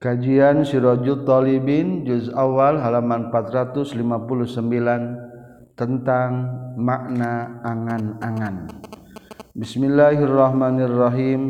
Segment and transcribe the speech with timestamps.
[0.00, 3.84] Kajian Sirajul Talibin juz awal halaman 459
[5.76, 6.48] tentang
[6.80, 8.80] makna angan-angan.
[9.52, 11.40] Bismillahirrahmanirrahim.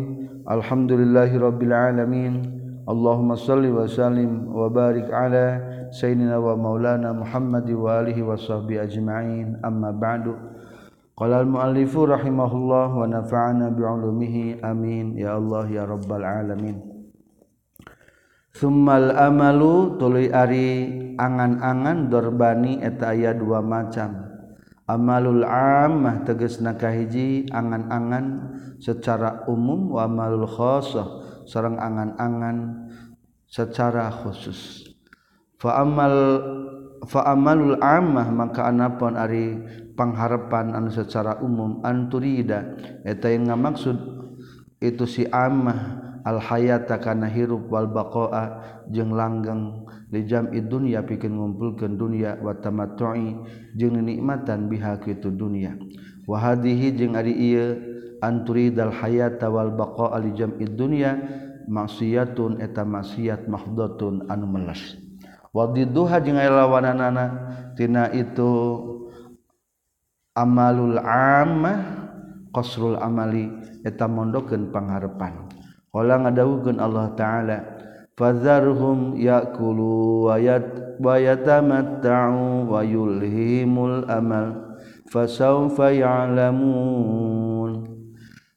[0.50, 2.42] Alhamdulillahirabbil alamin.
[2.90, 5.62] Allahumma shalli wa sallim wa barik ala
[5.94, 9.62] sayyidina wa maulana Muhammad wa alihi wa sahbihi ajma'in.
[9.62, 10.34] Amma ba'du.
[11.14, 16.89] Qala al-muallifu rahimahullah wa nafa'ana bi'ulumihi amin ya Allah ya rabbal alamin.
[18.50, 24.26] Sumal amalu tuli ari angan-angan dorbani eta aya dua macam.
[24.90, 32.90] Amalul ammah teges nakahiji angan-angan secara umum wa amalul khosoh sareng angan-angan
[33.46, 34.90] secara khusus.
[35.62, 36.14] Fa amal
[37.06, 39.62] fa amalul ammah maka anapun ari
[39.94, 42.74] pangharapan anu secara umum anturida
[43.06, 43.94] eta yang ngamaksud
[44.82, 48.44] itu si ammah alhayata kana hirup wal baqa'a
[48.92, 53.36] jeung langgeng li jam'i dunya pikeun ngumpulkeun dunya wa tamattu'i
[53.78, 55.76] jeung nikmatan biha kitu dunya
[56.26, 57.78] wa hadhihi jeung ari ieu
[58.20, 61.16] anturidal hayata wal baqa'a li jam'i dunya
[61.70, 64.98] maksiatun eta maksiat mahdhatun anu meles.
[65.50, 67.26] Wa didduha jeung lawananana
[67.74, 68.50] tina itu
[70.34, 71.78] amalul ammah
[72.54, 73.50] qasrul amali
[73.86, 75.49] eta mondokeun pangharepan.
[75.90, 77.58] Ola ngadawukeun Allah taala
[78.14, 84.78] fazarhum yakulu wa yat wa yatamatta'u wa yulhimul amal
[85.10, 87.90] fasawfa ya'lamun.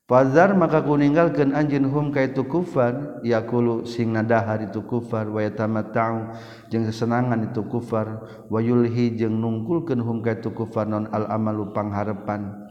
[0.03, 5.41] Fazar maka ku ninggalkeun anjeun hum ka itu kufar yakulu sing nadahar itu kufar wa
[5.41, 6.37] yatamatta'u
[6.69, 11.73] jeung kesenangan itu kufar wa yulhi jeung nungkulkeun hum ka itu kufar non al amalu
[11.73, 12.61] pangharepan.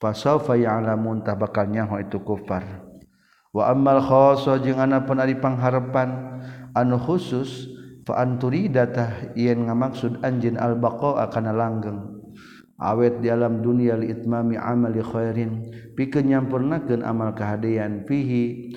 [0.00, 2.89] Fasawfa ya'lamun tah bakal nyaho itu kufar.
[3.50, 6.40] wa amal khoso jeung ana pun ari pangharepan
[6.74, 7.66] anu khusus
[8.06, 12.20] fa anturidatah yen ngamaksud anjeun al baqa'a kana langgeng.
[12.80, 15.68] Awet di alam dunia li itmami amali khairin.
[15.92, 18.72] Pikeun nyampurnakeun amal kahadean fihi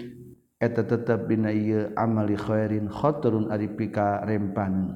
[0.60, 4.92] eta tetep dina ieu amali khairin khatarun ari pika rempan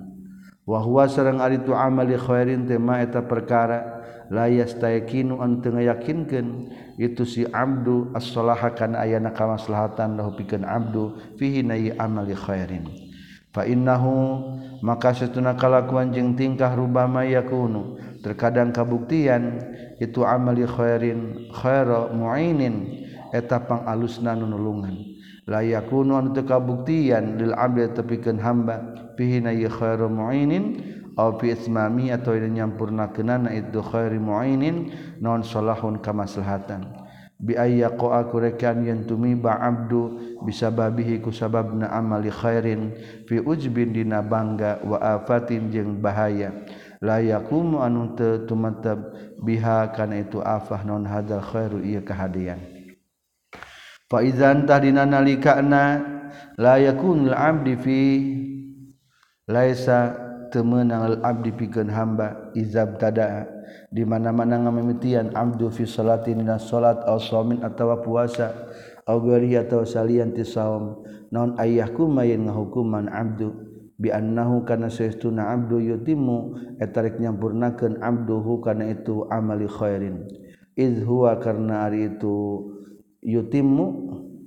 [0.67, 3.95] wahwa sareng ari tu amali khairin teh ma eta perkara.
[4.28, 6.67] La yastaqinu an teu yakinkeun
[7.00, 12.91] itu si abdu as-salaha kana ayana kamaslahatan lahu pikeun abdu fihi nayi amali khairin.
[13.56, 14.44] Fa innahu
[14.83, 19.63] maka satuna kalakuan jeung tingkah rubama yakunu terkadang kabuktian
[19.95, 25.07] itu amali khairin khaira muinin eta pangalusna nunulungan.
[25.47, 30.78] La yakunu an teu kabuktian lil abdi tepikeun hamba fihi nayi khairu mu'inin
[31.17, 36.85] ismami atau nyampurna kenana itu khairi muainin non salahun kamaslahatan.
[37.38, 42.94] Biaya ko aku rekan yang tumiba abdu bisa babihi ku sababna amali khairin
[43.25, 46.53] fi ujbin dina bangga wa afatin jeung bahaya.
[46.97, 52.57] La yaqumu anu teu tumatab biha kana itu afah non hadzal khairu ieu kahadian
[54.09, 56.01] fa idzan tahdina nalikana
[56.57, 58.00] la yakunul abdi fi
[59.47, 60.13] laisa
[60.51, 63.47] temenang abdi pikeun hamba izab tada.
[63.87, 68.51] Di mana-mana ngamimitian abdu fi salatin dina salat aw shamin atawa puasa
[69.07, 71.03] aw gari atawa salian ti saum.
[71.31, 73.51] Naon ayahku mayin ngahukuman abdu?
[73.97, 80.27] Bi annahu kana saestuna abdu yutimu etarik nyampurnakeun abduhu kana itu amali khairin.
[80.77, 82.61] Iz huwa karna ari itu
[83.25, 83.85] yutimu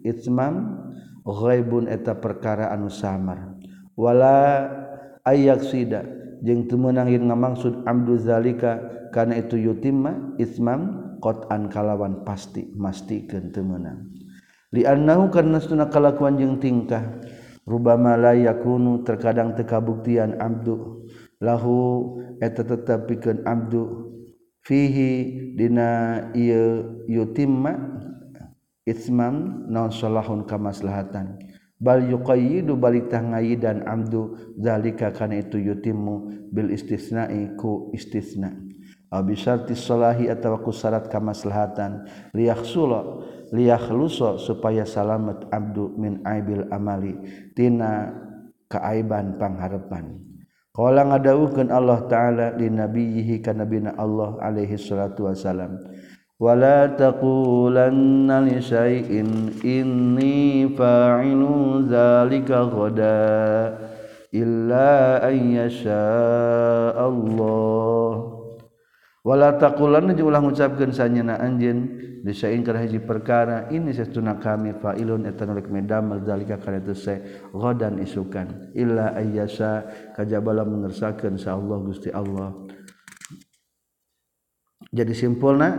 [0.07, 0.87] itmam
[1.27, 3.59] ghaibun eta perkara anu samar.
[3.99, 4.80] Wala
[5.31, 6.03] ayak sida
[6.43, 8.83] jeung temenangin ngamaksud amdu zalika
[9.15, 14.11] karena itu yutimma ismam qot'an kalawan pasti mastikeun teu meunang.
[14.71, 17.23] Li'annahu karena sunah kalakuan jeung tingkah
[17.67, 21.07] rubama la yakunu terkadang teu kabuktian abdu
[21.43, 24.11] lahu eta tetep pikeun abdu
[24.65, 27.75] fihi dina ieu yutimma
[28.87, 31.50] ismam naon salahun kamaslahatan.
[31.81, 38.53] bal yuqayyidu balik tah ngayidan amdu zalika kana itu yutimu bil istisna'i ku istisna.
[39.11, 42.07] Aw bi syarti salahi atawa ku syarat kamaslahatan.
[42.31, 47.19] Liyakhsula liyakhlusa supaya salamat abdu min aibil amali
[47.59, 48.15] tina
[48.71, 50.23] kaaiban pangharepan
[50.71, 55.83] qala ngadawukeun Allah taala li nabiyhi kana nabina Allah alaihi salatu wasalam
[56.40, 59.10] ولا تقولن لشيء
[59.66, 61.42] إني فاعل
[61.88, 63.78] ذلك غدا
[64.36, 64.92] إلا
[65.32, 68.36] أن يشاء الله
[69.26, 75.26] wala taqulanna jeung ulah ngucapkeun sanyana anjeun disain kana hiji perkara ini sesuna kami fa'ilun
[75.26, 81.58] eta nu rek medamel zalika kana teu se ghadan isukan illa ayyasa kajabala mengersakeun sa
[81.58, 82.54] Allah Gusti Allah
[84.94, 85.74] jadi simpulna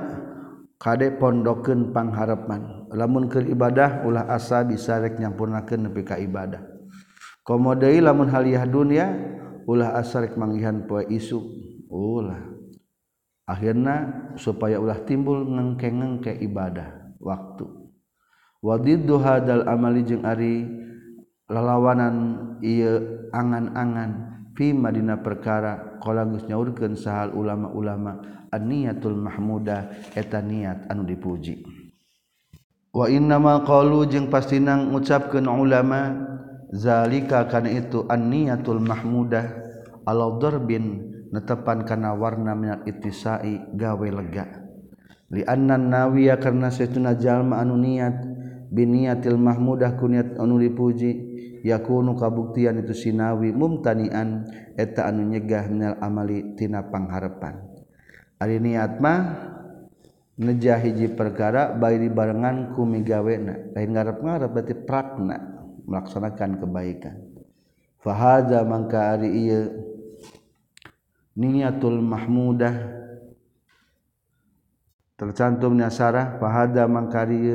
[0.82, 6.66] kade pondokeun pangharapan lamun keur ibadah ulah asa bisa rek nyampurnakeun nepi ka ibadah.
[7.46, 9.14] Komodei lamun haliah dunia
[9.70, 11.38] ulah asa rek manggihan poe isu.
[11.86, 12.50] Ulah.
[13.46, 17.68] Akhirna supaya ulah timbul ngengke-ngengke ibadah waktu.
[18.62, 20.66] Wadiddu hadal amali jeung ari
[21.50, 22.16] lalawanan
[22.62, 24.12] ieu angan-angan
[24.54, 28.41] fi madina perkara qala geus nyaurkeun sahal ulama-ulama.
[28.60, 31.64] niatul mahmudah eta niat anu dipuji.
[32.92, 36.12] Wa innama qalu jeung pasti nang ngucapkeun ulama
[36.76, 39.48] zalika kana itu an niatul mahmudah
[40.04, 44.68] ala darbin netepan kana warna minat ittisai gawe lega.
[45.32, 48.28] Li anna nawiya karna saytuna jalma anu niat
[48.68, 51.32] biniatil mahmudah kuniat anu dipuji
[51.64, 57.71] yakunu kabuktian itu sinawi mumtanian eta anu nyegah minal amali tina pangharepan
[58.42, 59.22] ari niat mah
[60.42, 65.38] ngejah hiji perkara bayi barengan ku migawena lain ngarep-ngarep berarti prakna
[65.86, 67.16] melaksanakan kebaikan.
[68.02, 69.62] Fahadza mangka ari ieu
[71.38, 72.98] niyatul mahmudah.
[75.14, 77.46] Tercantum nasarah fahada mangkari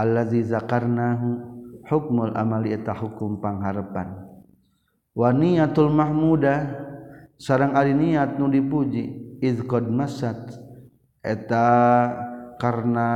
[0.00, 1.28] allazi zakarnahu
[1.84, 4.16] hukmul amali eta hukum pangharapan.
[5.12, 6.88] Wa niyatul mahmudah
[7.36, 10.56] sarang ari niat nu dipuji izqad masat
[11.24, 11.66] eta
[12.60, 13.08] karena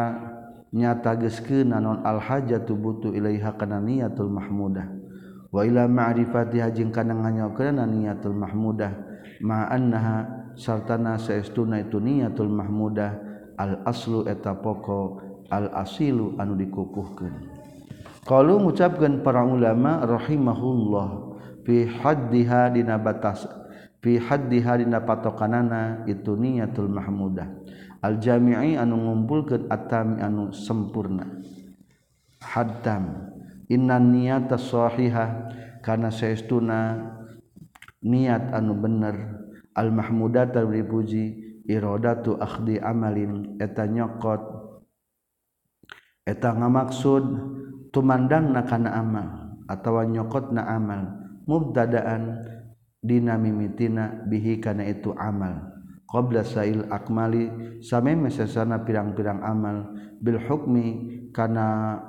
[0.75, 4.91] nyata geskeuna non al hajatu butuh ilaiha kana niatul mahmudah.
[5.55, 8.91] Wa ila ma'rifatiha jeung kana nganyaokeunna niatul mahmudah
[9.39, 13.15] ma annaha sartana saestuna itu niatul mahmudah
[13.55, 15.23] al aslu eta poko
[15.55, 17.55] al asilu anu dikukuhkeun.
[18.25, 21.09] Kalau ngucapkeun para ulama rahimahullah
[21.63, 23.47] fi haddiha dina batas
[24.05, 27.49] fi haddi harina patokanana itu niatul mahmudah.
[28.05, 31.41] Al jami'i anu ngumpulkeun atam anu sempurna
[32.45, 33.33] haddam.
[33.73, 35.49] Inna niyata sahihah
[35.81, 37.01] kana saestuna
[38.05, 39.41] niat anu bener.
[39.73, 44.53] Al mahmudata dipuji iradatu akhdi amalin eta nyokot
[46.29, 47.25] eta ngamaksud
[47.89, 49.29] tumandang na kana amal
[49.65, 51.25] atawa nyokot na amal.
[51.45, 52.54] Mubtadaan
[53.05, 55.77] dina mimitina bihi kana itu amal.
[56.09, 59.93] Qabla sail akmali same mesesana pirang-pirang amal.
[60.25, 60.87] Bil hukmi
[61.37, 62.01] kana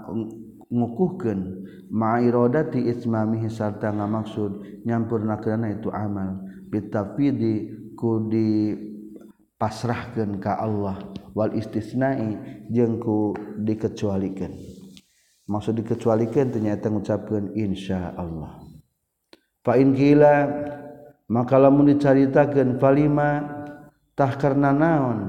[0.71, 1.67] ngukuhkeun.
[1.91, 6.39] Ma'iradati ismamihi sarta ngamaksud nyampurnakeunna itu amal.
[6.71, 8.71] Bitafidi ku di
[9.59, 10.97] pasrahkeun ka Allah.
[11.35, 14.55] Wal istisnai jeung ku dikecualikeun
[15.45, 18.65] maksud dikecualikeun ternyata ngucapkeun insyaallah
[19.61, 20.33] fa in qila
[21.29, 23.43] maka lamun dicaritakeun falima
[24.13, 25.19] tah karena naon?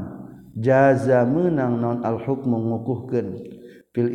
[0.56, 3.37] Jaza menang naon al-huk mengukuhkan
[3.93, 4.08] fil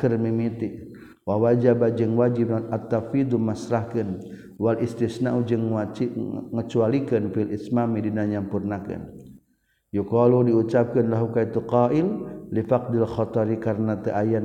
[0.00, 0.88] keur mimiti.
[1.28, 4.24] Wa wajib jeung wajib non at-tafidu masrahkeun
[4.56, 6.16] wal istisna jeung wajib
[6.56, 9.12] ngecualikeun fil ismami dina nyampurnakeun.
[9.92, 12.06] Yuqalu diucapkeun lahu kaitu qail
[12.48, 14.40] li faqdil khatari karna teu aya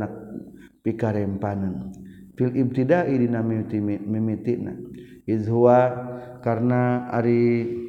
[0.84, 1.96] pikarempanan
[2.36, 4.76] fil ibtida'i dina mimiti mimitina.
[5.30, 5.80] izwa
[6.42, 7.84] karena Ari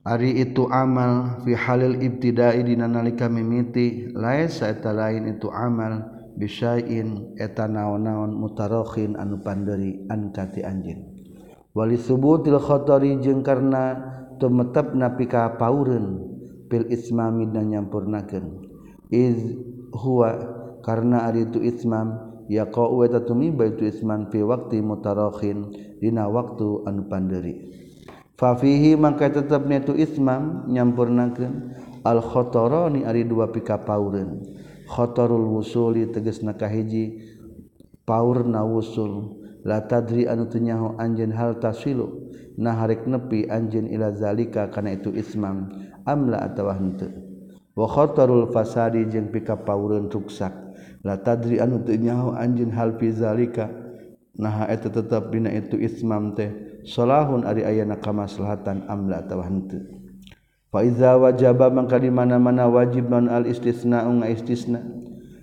[0.00, 7.36] Ari itu amal fi Halil ibtidai dina nalika mimiti laisa eta lain itu amal bisain
[7.36, 11.04] eta naon-naon mutarokhin anu panderi ankati anjeun.
[11.76, 14.00] Wali subutil khatari jeung karna
[14.40, 16.32] tumetepna pika paureun
[16.72, 18.70] pil ismami dan nyampurnakeun
[19.12, 19.36] iz
[19.92, 20.32] huwa
[20.80, 25.70] karna ari itu ismam yaqau eta tumiba itu isman fi waqti mutarokhin
[26.02, 27.70] dina waktu anu panderi.
[28.34, 34.42] Fafihi maka tetapnya itu ismam nyampurnakeun al khotoroni ari dua pika paureun.
[34.90, 37.22] Khotorul wusuli tegas nakahiji
[38.02, 39.38] paurna wusul.
[39.62, 42.30] La tadri anu teu nyaho anjeun hal tasilu
[42.60, 45.72] nah harek nepi anjeun ila zalika kana itu ismam
[46.04, 47.08] amla atawa henteu
[47.72, 47.88] wa
[48.52, 50.52] fasadi jeung pika paureun ruksak
[51.04, 53.68] la tadri anu teu nyaho anjeun hal fi zalika.
[54.40, 56.48] Nah eta tetep dina itu ismam teh.
[56.80, 60.00] Salahun ari ayana kamaslahatan amla atawa henteu
[60.70, 64.80] fa iza wajaba mangka di mana-mana wajib non al istisna nga istisna.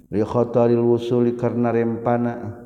[0.08, 2.64] Li khataril wusuli karna rempana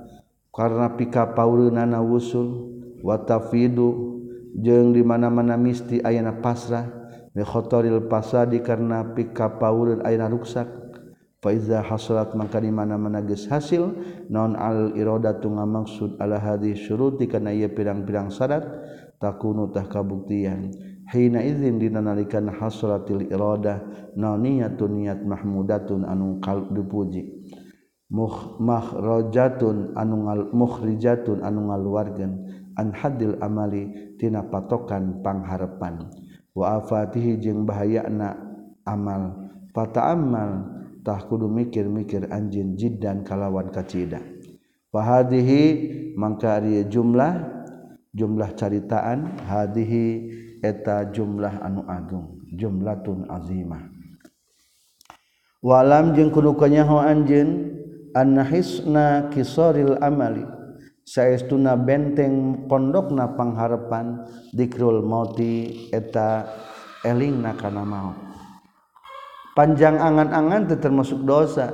[0.53, 2.69] karena pika paureunana wusul.
[3.01, 4.21] Wa tafidu
[4.53, 6.86] jeung di mana-mana misti ayana pasrah.
[7.33, 10.69] Li khataril pasadi karena pika paureun ayana ruksak.
[11.41, 13.98] Faiza hasrat mangka di mana menagis hasil
[14.29, 18.62] non al irodatu ngamaksud ala hadhi syuruti kana ieu pirang-pirang syarat
[19.17, 20.69] takunu tah kabuktian.
[21.10, 23.81] Hina izin dina nalikan hasratil iradah
[24.13, 27.25] naon niatun niat mahmudatun anu kalb dipuji.
[28.13, 32.31] Muh mahrajatun anu ngal mukhrijatun anu ngaluarkeun
[32.77, 36.05] an hadil amali tina patokan pangharepan.
[36.53, 38.38] Wa afatihi jeung bahayana
[38.86, 39.50] amal.
[39.74, 44.22] Fata amal tah kudu mikir-mikir anjin jiddan kalawan kacida.
[44.91, 45.63] Fahadihi
[46.20, 47.41] mangka ari jumlah
[48.12, 50.05] jumlah caritaan hadihi
[50.60, 53.88] eta jumlah anu agung jumlatun azimah.
[55.62, 57.72] Walam jeung kudu kanyaho anjeun
[58.17, 60.43] annahisna kisaril amali
[61.05, 66.50] saestuna benteng pondokna pangharepan dikrul mauti eta
[67.05, 68.31] elingna kana maut.
[69.55, 71.72] Panjang angan-angan teh termasuk dosa.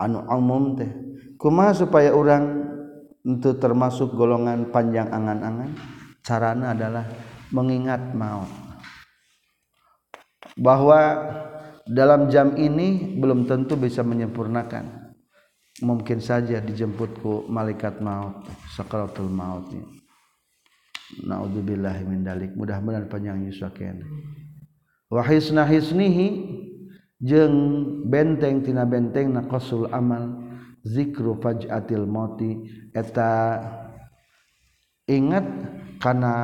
[0.00, 0.90] Anu umum teh.
[1.38, 2.64] Kumaha supaya orang
[3.24, 5.70] untuk termasuk golongan panjang angan-angan?
[6.24, 7.04] Carana adalah
[7.52, 8.48] mengingat maut.
[10.54, 11.00] Bahwa
[11.84, 15.04] dalam jam ini belum tentu bisa menyempurnakan.
[15.82, 18.46] Mungkin saja dijemputku malaikat maut
[18.78, 19.74] sakaratul maut
[21.26, 22.54] naudzubillah min dalik.
[22.54, 23.98] Mudah-mudahan panjang yusakeun
[25.08, 26.28] wa hisna hisnihi
[27.20, 27.56] jeung
[28.08, 30.44] benteng tina benteng na qasul amal
[30.84, 32.64] zikru faj'atil mauti.
[32.92, 33.60] Eta
[35.08, 35.46] ingat
[36.00, 36.34] kana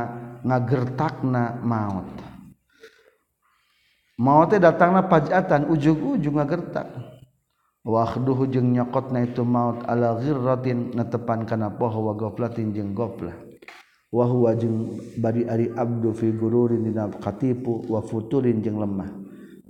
[0.45, 2.09] ngagertakna maut.
[4.21, 6.89] Maut datangna pajatan ujung-ujung ngagertak.
[7.81, 13.50] Wahduhu jeung nyokotna itu maut ala ghirratin netepan kana poho wa ghaflatin jeung ghaflah
[14.11, 19.11] wahwa jeung bari ari abdu fi gururin dina katipu wa futurin jeung lemah.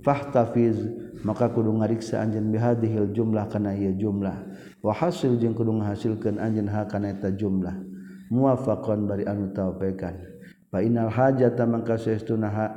[0.01, 0.81] Fahtafiz
[1.21, 4.33] maka kudu ngariksa anjeun bihadhil jumlah kana ieu jumlah.
[4.81, 7.77] Wa hasil jeung kudu ngahasilkeun anjeun ha kana eta jumlah.
[8.33, 10.17] Muwafaqan bari anu taufikan
[10.71, 12.67] fa inal hajata mangka saestuna ha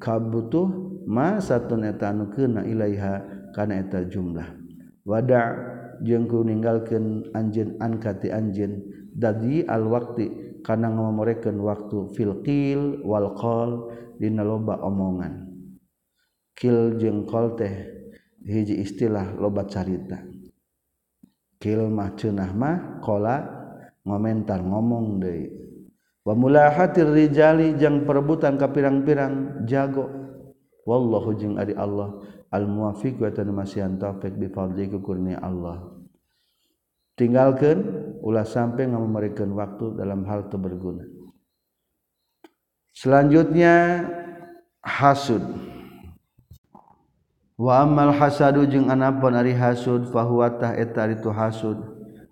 [0.00, 0.70] kabutuh
[1.04, 3.20] ma satun eta anu keuna ilaiha
[3.52, 4.48] kana eta jumlah.
[5.04, 12.38] Wada' jeung kudu ninggalkeun anjeun an ka ti anjeun dadi alwakti kana ngamomorekeun waktu fil
[12.46, 13.90] qil wal qol
[14.22, 15.50] dina loba omongan.
[16.54, 17.74] Qil jeung qol teh
[18.46, 20.22] hiji istilah loba carita.
[21.58, 23.42] Qil mah cenah mah qala
[24.06, 25.50] ngomentar ngomong deui.
[26.22, 30.06] Wa mulahatir rijali jeung perebutan ka pirang-pirang jago.
[30.86, 32.22] Wallahu jeung ari Allah
[32.54, 35.97] al muwaffiq wa tanmasihan taufik bi fadli kurnia Allah.
[37.18, 37.82] tinggalkan
[38.22, 41.04] ulah sampai nggak memberikan waktu dalam hal itu berguna.
[42.94, 44.06] selanjutnya
[44.82, 45.42] hasud.
[47.58, 51.78] Wa amal hasadu jeung anapun ari hasud fahuatah itu hasud.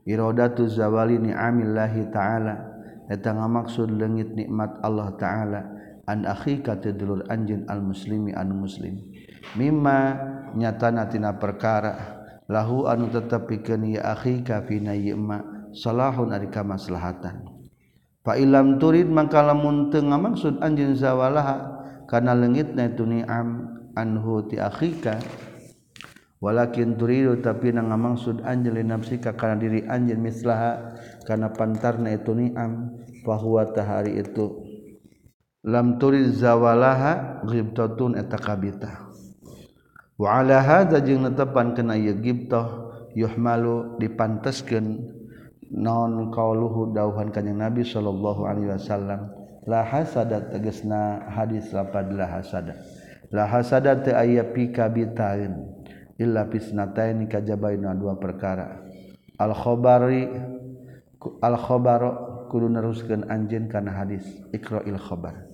[0.06, 2.54] Iradatu zawali ni'amillahi ta'ala.
[3.10, 5.60] Eta ngamaksud leungit nikmat Allah ta'ala.
[6.06, 9.02] An akhika tidulur anjeun al muslimi anu muslim.
[9.58, 9.98] Mimma
[10.54, 12.15] nyatana tina perkara.
[12.46, 15.42] lahu anu tetap pikeun ya akhi ka fina yema
[15.74, 17.46] salahun ari kamaslahatan
[18.22, 21.76] fa ilam turid mangka lamun teu ngamaksud anjeun zawalaha
[22.06, 25.18] kana leungitna itu ni'am anhu ti akhika.
[26.36, 30.94] Walakin turidu tapi na ngamaksud anjeun li nafsika kana diri anjeun mislaha
[31.26, 32.94] kana pantarna itu ni'am
[33.26, 34.62] fa huwa tahari itu.
[35.66, 39.05] Lam turid zawalaha ghibtatun eta kabitah.
[40.16, 45.12] waala hadza jeung netepan kana ieu gibtah yuhmalu dipanteskeun
[45.72, 49.32] naon qauluhu dauhan kanjing Nabi sallallahu alaihi wasallam.
[49.66, 52.78] La hasada tegasna hadis lapad la hasada.
[53.34, 55.58] La hasada teu aya pikabitain
[56.22, 58.86] illa pisnatain kajabaina dua perkara.
[59.42, 60.30] Al khabari
[61.42, 64.22] al khabaro kudu neruskeun anjeun kana hadis
[64.54, 65.50] iqra'il khabar.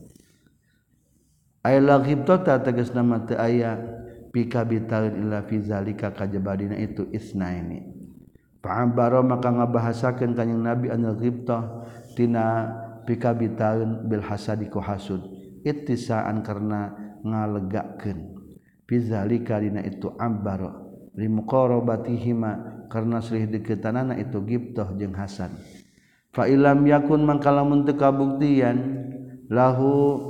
[1.64, 3.80] Ay la ghibtata tegasna mah teu aya
[4.32, 8.02] pika bitawin illa fi zalika kajabadina itu isnaini
[8.62, 11.82] Pa'abaro maka ngabahasakeun kanjing Nabi anil ghibtah
[12.14, 12.70] tina
[13.02, 15.18] pika bitawin bil hasadi ku hasud.
[15.66, 16.94] Ittisaan karena
[17.26, 18.38] ngalegakeun.
[18.86, 20.82] Fi zalika dina itu ambaro
[21.18, 25.52] limuqarabatihima karena selih deukeutana itu ghibtah jeung hasad
[26.32, 29.08] fa ilam yakun mangkalamun teu kabuktian
[29.52, 30.20] lahu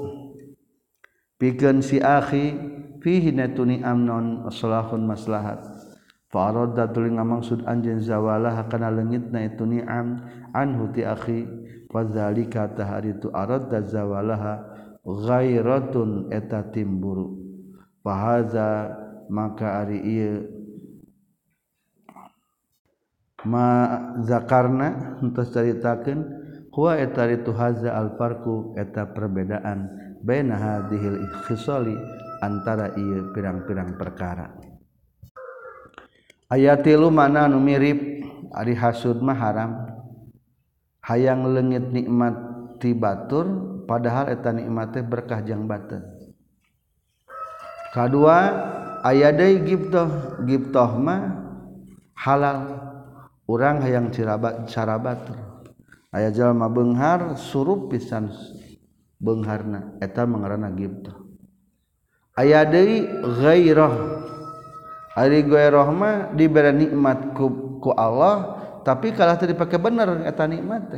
[1.38, 2.58] pikeun si akhi
[3.02, 5.60] fihi natuni amnon salahun maslahat.
[6.32, 10.22] Fa aradda tuluy ngamaksud anjeun zawalah kana leungitna itu ni'am
[10.56, 11.44] anhu ti akhi.
[11.92, 14.64] Wa zalika taharitu aradda zawalaha
[15.04, 17.36] ghairaun eta timburu
[18.00, 18.96] pahaza
[19.28, 20.00] maka ari
[23.42, 26.18] ma zakarna untuk ceritakan
[26.70, 29.90] kuwa eta itu haza alfarku eta perbedaan
[30.22, 31.98] baina hadhil khisali
[32.42, 34.50] antara ia pirang-pirang perkara.
[36.50, 39.72] Ayat tilu mana nu mirip ari hasud mah haram.
[41.06, 42.34] Hayang lengit nikmat
[42.82, 43.46] ti batur
[43.86, 46.02] padahal eta nikmat berkah jang batin
[47.90, 48.38] kedua
[49.02, 50.08] ayat deui gibtoh
[50.46, 51.22] gibtoh mah
[52.18, 52.90] halal.
[53.42, 55.36] Orang hayang cirabat cara batur.
[56.14, 58.30] Aya jalma benghar surup pisan
[59.18, 61.21] bengharna eta mengarana gibtoh
[62.38, 63.94] aya deirah
[65.12, 70.88] Arirahma diberi nikmat ku, ku Allah tapi kalau dipakai bener eta nikmat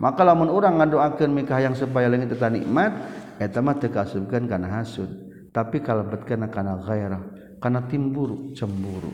[0.00, 2.92] maka lamun orang ngadoakan mikah yang supaya langit eta nikmat
[3.36, 5.08] eta mah tekasubkan karena hasud.
[5.50, 7.20] Tapi kalebet kana kana gairah
[7.60, 9.12] kana timburu cemburu.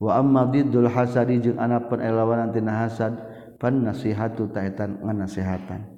[0.00, 3.12] Wa amma didul hasadi jeung anapun elawanan tina hasad
[3.60, 5.95] pan nasihatu taetan nganasihatan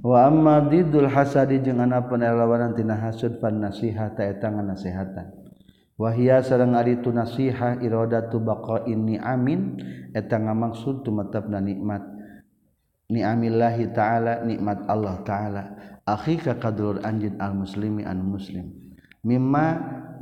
[0.00, 5.28] Wama didul hasadi jeung ana penelawanantina hasud fan nasihat taetangan nasehatan.
[6.00, 9.76] Wahia sareng ari tu nasiha iradatu baqa'in ni'amin
[10.16, 12.00] eta ngamaksud tumetepna nikmat.
[13.12, 15.62] Ni'amillahi ta'ala nikmat Allah ta'ala.
[16.08, 18.72] Akhika kadulur anjin al muslimi an muslim.
[19.20, 19.66] Mimma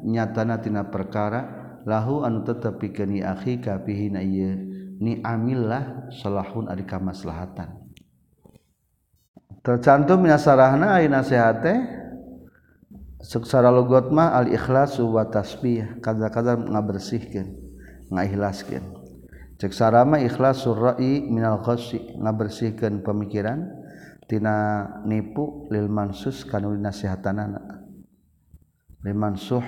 [0.02, 1.47] nyatana tina perkara
[1.87, 4.58] lahu anu tetep pikeun akhika fihi na ieu.
[4.99, 7.77] Ni'amillah salahun ari kamaslahatan.
[9.69, 11.77] Tercantum minasarahna aya nasihat teh
[13.21, 16.01] seksara logot mah al ikhlasu wa tasbih.
[16.01, 17.53] Kadang-kadang ngabersihkeun
[18.09, 18.97] ngaikhlaskeun
[19.61, 23.69] cek sarama ikhlasul ra'i minal khasi ngabersihkeun pemikiran
[24.25, 27.85] tina nipu lil mansus kana nasihatanana
[29.05, 29.65] lil mansuh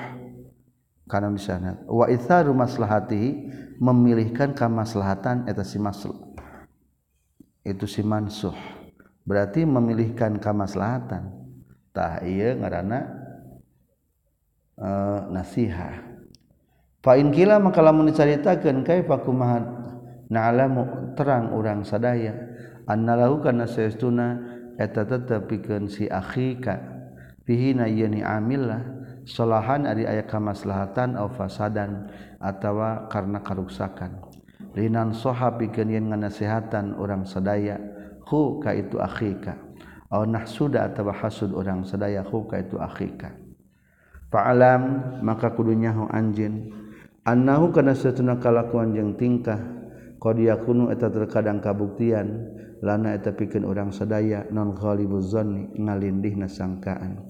[1.04, 1.76] karena misalnya.
[1.84, 5.76] Wa itharu maslahati memilihkan kamaslahatan eta si
[7.60, 8.79] itu si mansuh
[9.26, 11.30] berarti memilihkan kamaslahatan
[11.92, 13.00] tah iya ngaranna
[14.78, 16.02] uh, nasiha
[17.00, 19.80] fa in kila maka lamun dicaritakeun kaifa kumaha
[20.30, 22.32] na'lamu terang urang sadaya.
[22.86, 24.38] Anna lahu kana saestuna
[24.78, 26.78] eta tetep pikeun si akhika.
[27.44, 28.80] Fihi na yani amillah
[29.26, 34.22] solahan ari aya kamaslahatan au fasadan atawa karena karuksakan.
[34.78, 37.78] Linan soha pikeun yen nganasehatan urang sadaya
[38.30, 39.58] hu ka itu akhika.
[40.10, 43.34] Au nahsuda atawa hasud urang sadaya hu ka itu akhika.
[44.30, 46.70] Fa'alam maka kudunya hu anjeun
[47.26, 49.58] annahu kana satuna kalakuan jeung tingkah.
[50.20, 52.52] Qad yakunu eta terkadang kabuktian
[52.84, 57.24] lana eta pikeun urang sadaya non ghalibuz zanni ngalindihna sangkaan.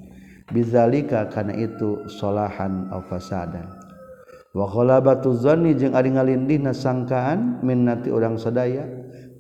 [0.51, 3.71] Bizalika karena itushohan fasadan.
[4.51, 4.67] Wa
[4.99, 8.83] batuzoni ngalindina sangkaan minnati orang sedaya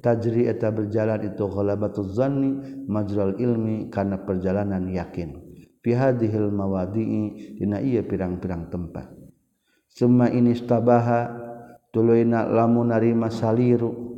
[0.01, 5.37] tajri eta berjalan itu ghalabatuz zanni majral ilmi karena perjalanan yakin.
[5.81, 9.09] Fi hadhil mawadi'i dina ieu pirang-pirang tempat.
[9.89, 11.33] Summa ini stabaha
[11.89, 14.13] tuluyna lamun narima saliru.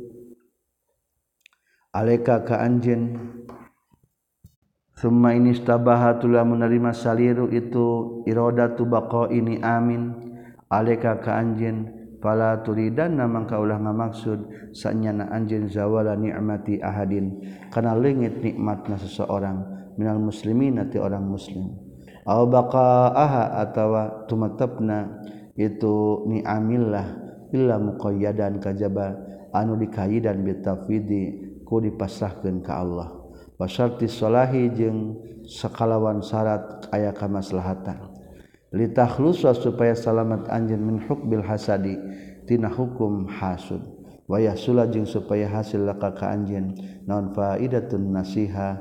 [1.95, 3.15] Alaika ka anjin.
[4.99, 10.19] Summa ini stabaha tuluyna narima saliru itu iradatu baqa ini amin.
[10.67, 12.02] Alaika ka anjin.
[12.23, 17.43] pala turidan namang kaulah ngamaksud sanyana anjin zawala ni'mati ahadin.
[17.67, 21.75] Kana leungit nikmatna seseorang minal muslimin ati orang muslim.
[22.23, 25.19] Aw baqaaha atawa tumatapna
[25.59, 27.05] itu ni'amillah
[27.51, 29.19] illa muqayyadan kajaba
[29.51, 33.11] anu dikayidan bitafwidi ku dipasrahkeun ka Allah.
[33.59, 38.12] Wa syarti salahi jeung sakalawan syarat aya kamaslahatan.
[38.73, 41.95] litahluswa supaya salamat anjeun min hukbil hasadi
[42.49, 43.79] tina hukum hasud.
[44.23, 48.79] Wayah sula jeung supaya hasil laka ka anjeun naon faidatun nasiha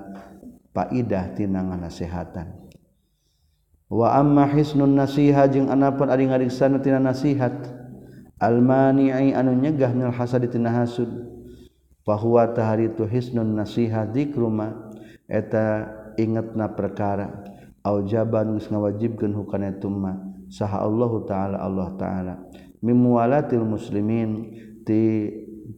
[0.71, 2.63] faidah tina ngasehatan
[3.93, 7.53] wa amma hisnun nasiha jeung anapun ari ngariksana tina nasihat
[8.39, 11.11] almani'i anu nyegah minal hasadi tina hasud.
[12.03, 14.95] Bahwa tahari itu hisnun nasiha dikruma
[15.31, 17.52] eta ingetna perkara.
[17.83, 20.19] aujaban geus ngawajibkeun hukana tumma.
[20.49, 22.35] Saha Allah taala Allah taala.
[22.83, 24.55] Mimualatil muslimin
[24.87, 25.31] ti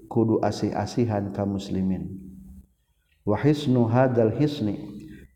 [0.09, 2.21] kudu asih-asihan ka muslimin.
[3.25, 4.77] Wa hisnu hadal hisni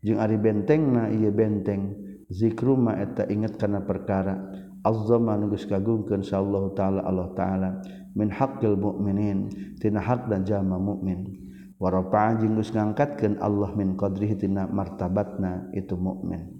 [0.05, 1.97] jeung ari bentengna ieu benteng.
[2.29, 4.37] Zikru ma eta inget kana perkara.
[4.85, 7.69] Azzama nu geus kagungkeun sa Allah taala Allah taala.
[8.13, 9.49] Min haqqil mu'minin
[9.81, 15.95] tina hak dan jalma mukmin warafa'a jeung geus ngangkatkeun Allah min qadrihi tina martabatna itu
[15.95, 16.58] mukmin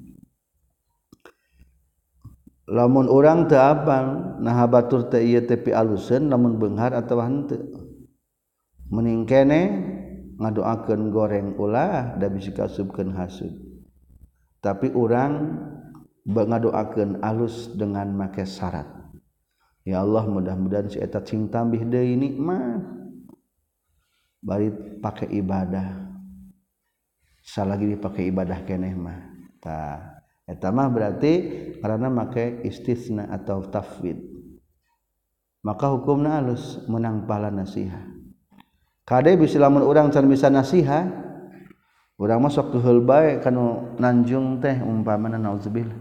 [2.70, 7.58] lamun orang teapal nah batur TP alusen namun Benghar atau hante
[8.90, 9.62] meningkene
[10.40, 13.52] ngadoakan goreng ulah dan bisa kasubkan hasud.
[14.60, 15.56] Tapi orang
[16.26, 18.88] ngadoakan alus dengan make syarat.
[19.84, 22.84] Ya Allah mudah-mudahan si eta cing tambih deui nikmat.
[24.40, 26.08] Bari pakai ibadah.
[27.44, 29.20] Salah lagi dipakai ibadah keneh mah.
[29.60, 30.09] Tah.
[30.50, 31.34] etama berarti
[31.78, 34.18] karena make istisna atau tafwid.
[35.62, 38.10] Maka hukumna alus menang pahala nasiha.
[39.06, 41.06] Kade bisa lamun orang can bisa nasiha
[42.18, 45.98] orang masuk ke baik kanu nanjung teh umpamana nauzubillah.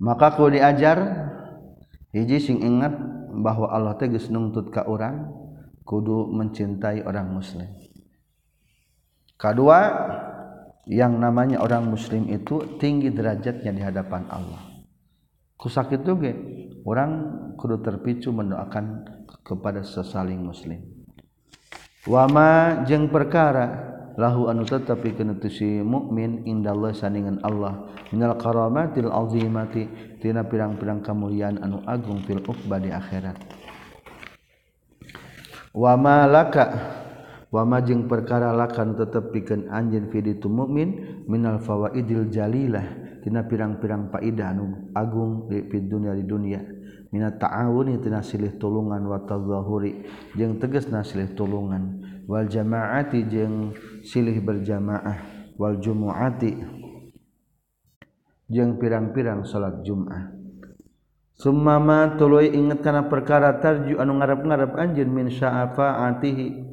[0.00, 0.98] Maka ku diajar
[2.12, 2.92] hiji sing ingat
[3.36, 5.32] bahwa Allah teh geus nuntut ka urang
[5.84, 7.68] kudu mencintai orang muslim.
[9.36, 9.80] Kadua
[10.86, 14.62] yang namanya orang muslim itu tinggi derajatnya di hadapan Allah.
[15.58, 16.32] Kusak itu ge
[16.86, 17.10] orang
[17.58, 19.02] kudu terpicu mendoakan
[19.42, 20.78] kepada sesaling muslim.
[22.06, 27.90] Wama jeng perkara lahu anu tetapi kana si mukmin indallah sandingan Allah.
[28.14, 29.90] Minal karamatil azimati
[30.22, 33.34] tina pirang-pirang kemuliaan anu agung fil uqba di akhirat.
[35.74, 36.64] Wama laka
[37.56, 42.84] wamajeng perkara lakan tetap piken anjin fidi tu mukmin minal fawaidil jalilah.
[43.24, 46.62] Tina pirang-pirang faidah anu agung di fid dunia di dunia.
[47.10, 50.04] Minat ta'awuni tina silih tulungan wa tadzahuri
[50.36, 52.04] jeung tegas silih tulungan.
[52.28, 53.72] Wal jama'ati jeung
[54.04, 55.18] silih berjamaah.
[55.56, 56.52] Wal jumu'ati
[58.46, 60.30] jeung pirang-pirang salat jumat
[61.34, 66.65] summa ma tuluy inget kana perkara tarju anu ngarep-ngarep anjeun min sya'afa'atihi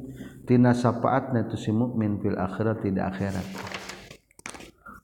[0.44, 3.46] tina sapaatna itu si mukmin fil akhirat tidak akhirat.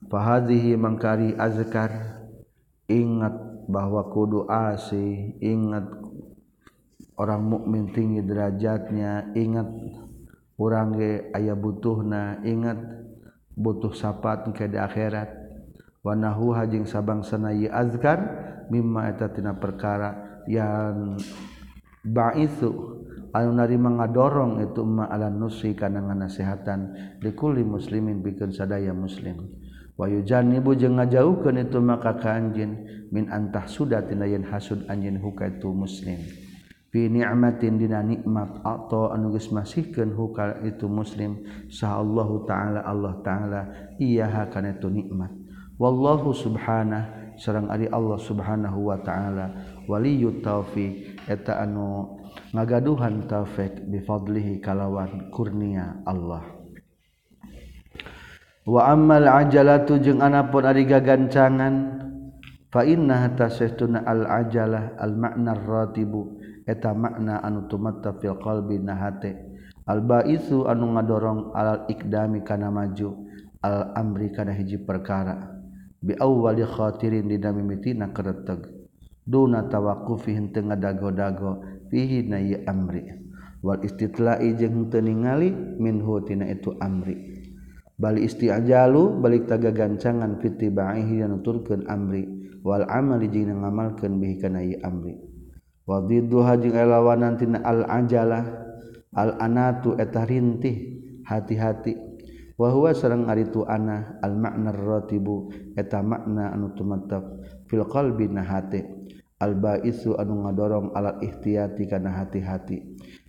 [0.07, 2.21] Fahadhihi mangkari azkar.
[2.91, 3.31] Ingat
[3.71, 5.87] bahwa kudu asi ingat
[7.15, 9.71] orang mukmin tinggi derajatnya ingat
[10.59, 12.75] orang ge aya butuhna ingat
[13.55, 15.31] butuh sapat ke di akhirat.
[16.03, 18.19] Wa nahu hajing sabang sanayi azkar
[18.67, 21.15] mimma eta tina perkara yang
[23.31, 26.79] anu narima ngadorong itu ma ala nusri kana nganasehatan
[27.23, 29.51] likuli muslimin bikin sadaya muslim.
[29.99, 32.79] Wayu janibu jeung ngajauhkeun itu maka ka anjeun
[33.11, 36.19] min antah suda tina yen hasud anjeun huka itu muslim.
[36.91, 41.39] Fi ni'matin dina nikmat atau anu geus masihkeun huka itu muslim
[41.71, 43.61] sa Allah taala Allah taala
[43.95, 45.31] iyaha kana itu nikmat.
[45.79, 49.49] Wallahu subhanahu sareng ari Allah subhanahu wa taala
[49.89, 52.20] waliyut taufiq eta anu
[52.51, 56.43] ngagaduhan taufik bifadlihi kalawan kurnia Allah.
[58.67, 61.75] Wa ammal ajalatu jeung anapun ari gagancangan
[62.69, 66.37] fa inna tasaytuna al ajalah al ma'na ratibu
[66.67, 69.49] eta makna anu tumatta fil qalbi nahate.
[69.87, 73.31] Al baisu anu ngadorong al ikdami kana maju
[73.63, 75.55] al amri kana hiji perkara.
[76.03, 78.67] Bi awwali khatirin dina mimitina kareteg
[79.25, 83.03] duna tawaqqufi henteu ngadago-dago fihi na ieu amri.
[83.61, 87.43] Wal istitla'i jeung teu ningali minhu tina itu amri.
[87.99, 92.25] Bali isti'jalu balik taga gancangan fitibaihi nuturkeun amri.
[92.63, 95.19] Wal amali jeung ngamalkeun bihi kana ieu amri.
[95.85, 98.47] Wa didduha jeung lawanan tina al ajalah
[99.13, 101.93] al anatu eta rintih hati-hati.
[102.57, 107.23] Wa huwa sareng ari tu ana al makna ratibu eta makna anu tumetep
[107.65, 109.00] fil qalbi na hati
[109.41, 112.77] albaissu anu ngadorong alat ikhtiati kana hati-hati.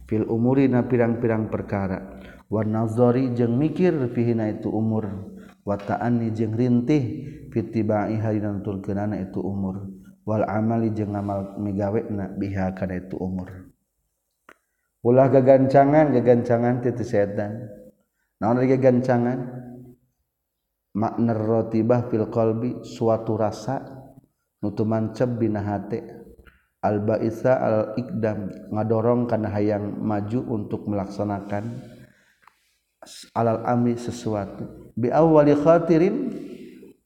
[0.05, 2.21] Fil umuri na pirang-pirang perkara.
[2.53, 5.33] Warnazori jeung mikir fihina itu umur.
[5.65, 7.03] Wataani jeung rintih
[7.49, 9.89] fitibai harinan tulkenana itu umur.
[10.29, 13.73] Wal amali jeung amal migawekna biha kana itu umur.
[15.03, 17.73] Ulah gagancangan gagancangan teu setan.
[18.39, 19.39] Naon gagancangan?
[20.93, 24.02] Makna rotibah fil qalbi suatu rasa
[24.63, 26.23] nutuman ceb bina hate.
[26.83, 31.79] Alba isa al ikdam ngadorong kana hayang maju untuk melaksanakan
[33.39, 34.91] alal ami sesuatu.
[34.99, 36.35] Bi awwali khatirin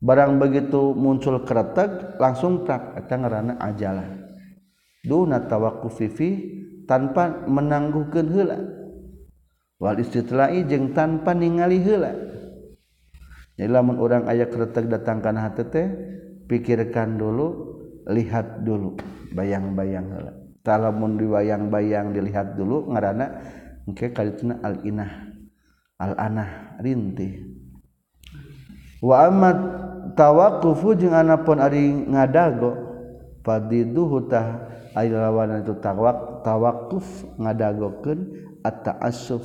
[0.01, 4.09] barang begitu muncul keretek langsung tak eta ngaranna ajalah
[5.05, 6.29] duna tawaqqufi fi
[6.89, 8.59] tanpa menangguhkeun heula.
[9.77, 12.17] Wal istitla'i jeung tanpa ningali heula.
[13.61, 15.89] Jadi lamun orang aya keretek datang kana hate teh
[16.47, 18.95] pikirkan dulu lihat dulu
[19.35, 20.07] bayang-bayang
[20.67, 23.27] talamun diwayang-bayang dilihat dulu ngarana
[23.87, 25.31] engke kalitna al inah
[26.03, 26.51] al anah
[26.83, 27.47] rintih.
[28.99, 29.59] Wa amat
[30.19, 32.75] tawaqufu jeung anapun ari ngadago
[33.47, 37.05] fadiduhu tah ari lawanan itu tawak tawakuf
[37.39, 38.21] ngadagokeun
[38.67, 39.45] at ta'assuf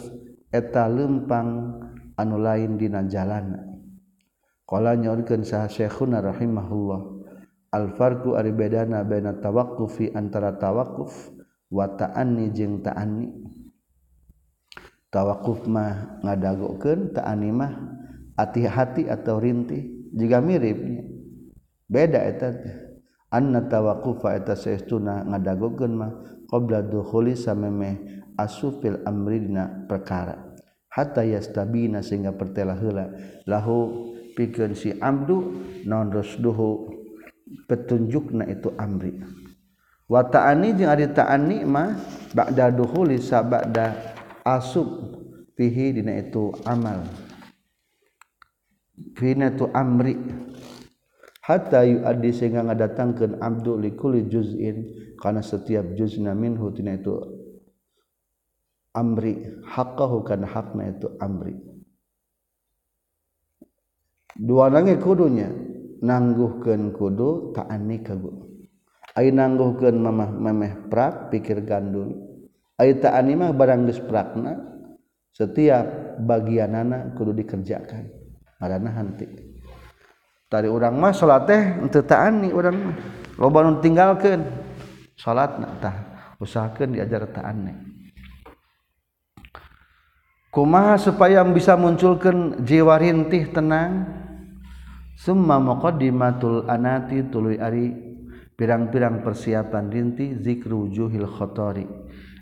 [0.50, 1.78] eta lempang
[2.18, 3.71] anu lain dina jalana
[4.72, 7.20] qala nyorkeun sah syekhuna rahimahullah.
[7.76, 11.12] Al farqu ari bedana baina tawaqqufi antara tawakuf
[11.68, 13.28] wa ta'anni jeung ta'anni.
[15.12, 17.72] Tawakuf mah ngadagokeun ta'anni mah
[18.40, 21.04] hati-hati atau rintih jika miripnya
[21.92, 22.56] beda eta
[23.28, 26.12] anna tawaqufa eta saestuna ngadagokeun mah
[26.48, 30.56] qabla dukhuli samemeh asufil amrina perkara.
[30.92, 33.16] Hatta yastabina sehingga pertela heula.
[33.48, 36.90] Lahu pikeun si amdu non rusduhu
[37.70, 39.22] petunjukna itu amri.
[40.10, 41.94] Wa ta'ani jeung ari ta'ani mah
[42.34, 43.94] ba'da dukhuli sabada
[44.42, 45.22] asub.
[45.54, 47.06] Fihi dina itu amal.
[49.14, 50.18] Tu amri.
[51.42, 54.90] Hatta yuaddi sehingga ngadatangkeun abdu likuli juz'in
[55.22, 57.14] karena setiap juzna minhu tina itu
[58.98, 59.62] amri.
[59.70, 61.71] Haqqahu kana hakna itu amri
[64.38, 65.50] dua nange kudunya.
[66.02, 68.32] Nangguhkan kudu taani kagu.
[69.14, 72.18] Ay nangguhkan mamah memeh prak pikir gandul.
[72.80, 74.58] Ay taani mah barang geus prakna
[75.30, 78.10] setiap bagianana kudu dikerjakan.
[78.58, 79.30] Marana hanti.
[80.50, 82.98] Tari urang mah salat teh untuk taani orang mah.
[83.38, 84.42] Loba nu tinggalkeun
[85.14, 85.96] salatna tah
[86.42, 87.92] usahakeun diajar taani
[90.52, 94.21] kumaha supaya bisa munculkan jiwa rintih tenang?
[95.22, 97.94] Summa muqaddimatul anati tuluy ari.
[98.58, 101.86] Pirang-pirang persiapan rinti zikru juhil khotori.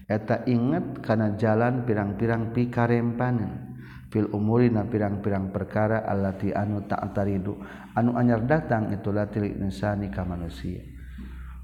[0.07, 3.75] Eta inget kana jalan pirang-pirang pikarempanan
[4.09, 7.61] fil umuri na pirang-pirang perkara allati anu ta'taridu
[7.93, 10.81] anu anyar datang itu latil insani ka manusia.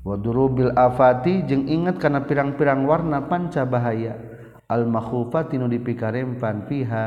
[0.08, 4.20] Wadurubil afati jeung ingat kana pirang-pirang warna panca bahaya.
[4.68, 7.06] Al makhufati nu dipikarempan fiha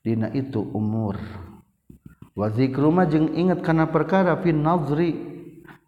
[0.00, 1.51] dina itu umur.
[2.32, 5.30] wazik rumah jeung ingat kana perkara fin nazri.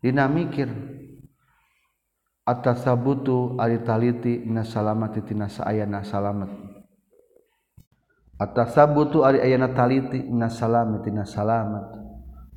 [0.05, 0.69] Dina mikir.
[2.45, 6.53] Atas sabutu ari taliti minas salamati tina saayana salamat
[8.37, 11.97] atas sabutu ari ayana taliti minas salamati tina salamat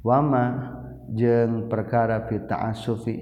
[0.04, 0.76] wama
[1.16, 3.16] jeung perkara fi ta'assufi.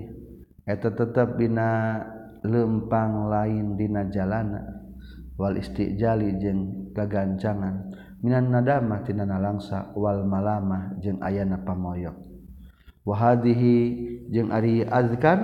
[0.66, 2.02] Eta tetep dina
[2.42, 4.66] lempang lain dina jalana.
[5.38, 7.94] Wal istijali jeung kagancangan.
[8.24, 12.16] minan nadamah tina nalangsa wal malamah jeung ayana pamoyok.
[13.06, 13.76] Wa hadhihi
[14.34, 15.38] jeung ari azkar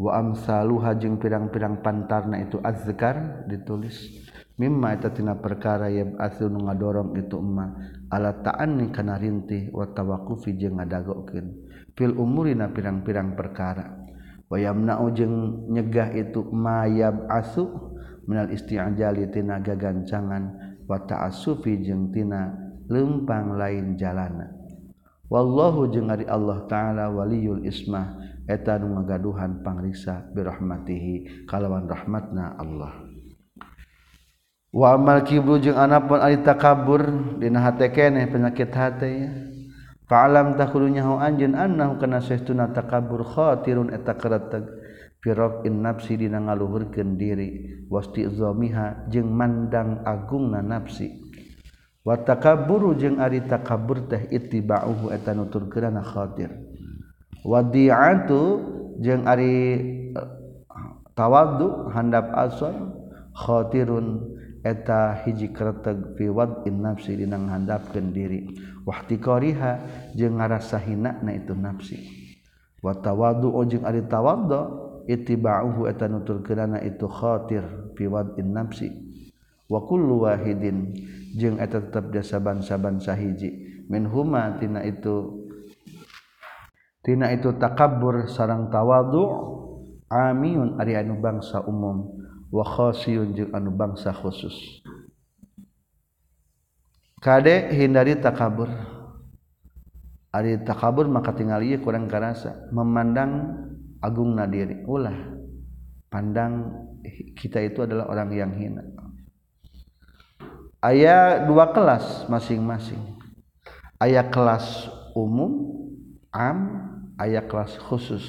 [0.00, 4.24] wa amsaluha jeung pirang-pirang pantarna itu azkar ditulis.
[4.54, 7.74] Mimma eta tina perkara yang asli nu ngadorong itu emma
[8.06, 11.46] ala ta'anni kana rintih wa tawaqqufi jeung ngadagokeun
[11.98, 14.06] fil umurina pirang-pirang perkara.
[14.46, 17.66] Wa yamna'u jeung nyegah itu mayab asu
[18.30, 20.63] minal isti'jali tina gagancangan.
[20.84, 21.28] watta
[21.84, 22.52] jeung tina
[22.88, 24.52] lempang lain jalana.
[25.32, 32.92] Wallahu jeung ari Allah taala waliyul ismah eta nu ngagaduhan pangriksa birahmatihi kalawan rahmatna Allah.
[34.74, 37.08] Wa amal kibru jeung anapun alita kabur
[37.40, 37.62] dina
[38.28, 39.30] penyakit hati ya.
[40.04, 44.68] Fa'alam takulunya hu anjeun annahu kana sahtuna takabur khatirun eta kereteg
[45.24, 47.80] firok in nafsi dina ngaluhurkeun diri.
[47.88, 51.24] Wasti zamiha jeung mandang agungna nafsi
[52.04, 56.52] wa takabburu jeung ari takabbur teh ittiba'uhu eta nuturkeunana khatir.
[57.40, 58.40] Wadi'atu
[59.00, 59.56] jeung ari
[60.12, 60.28] eh,
[61.16, 62.92] tawaddu handap asal
[63.32, 68.48] khatirun eta hiji kreteg fi wad'in nafsi dina nghandapkeun diri
[68.88, 69.72] wahtiqariha
[70.16, 72.00] jeung ngarasa hinana itu nafsi
[72.80, 77.62] wa tawaddu jeung ari tawaddu ittiba'uhu eta nuturkeunana itu khatir
[77.96, 78.88] fi wad'in nafsi.
[79.64, 80.92] Wa kullu wahidin
[81.34, 83.82] jeung eta tetep saban-saban sahiji.
[83.88, 85.44] Min huma tina itu
[87.04, 89.24] tina itu takabbur sarang tawaddu
[90.08, 92.20] amiyun ari anu bangsa umum.
[92.54, 94.54] Wakhosiyun jeung anu bangsa khusus.
[97.18, 98.68] Kade hindari takabur
[100.28, 102.68] ari takabur maka tinggal kurang karasa.
[102.68, 103.64] Memandang
[104.04, 105.16] agung nadiri ulah
[106.12, 106.70] pandang
[107.34, 108.86] kita itu adalah orang yang hina.
[110.78, 113.18] Ayat dua kelas masing-masing.
[113.98, 114.86] Ayat kelas
[115.16, 115.74] umum
[116.30, 116.58] am
[117.18, 118.22] ayat kelas khusus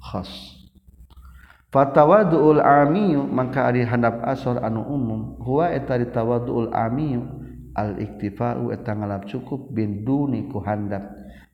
[0.00, 0.30] khas.
[1.68, 7.26] Fatawadu'ul amiyu maka ari handap asor anu umum huwa eta ditawadu'ul amiyu
[7.76, 11.04] al-iktifa'u eta ngalap cukup bin duni ku handap.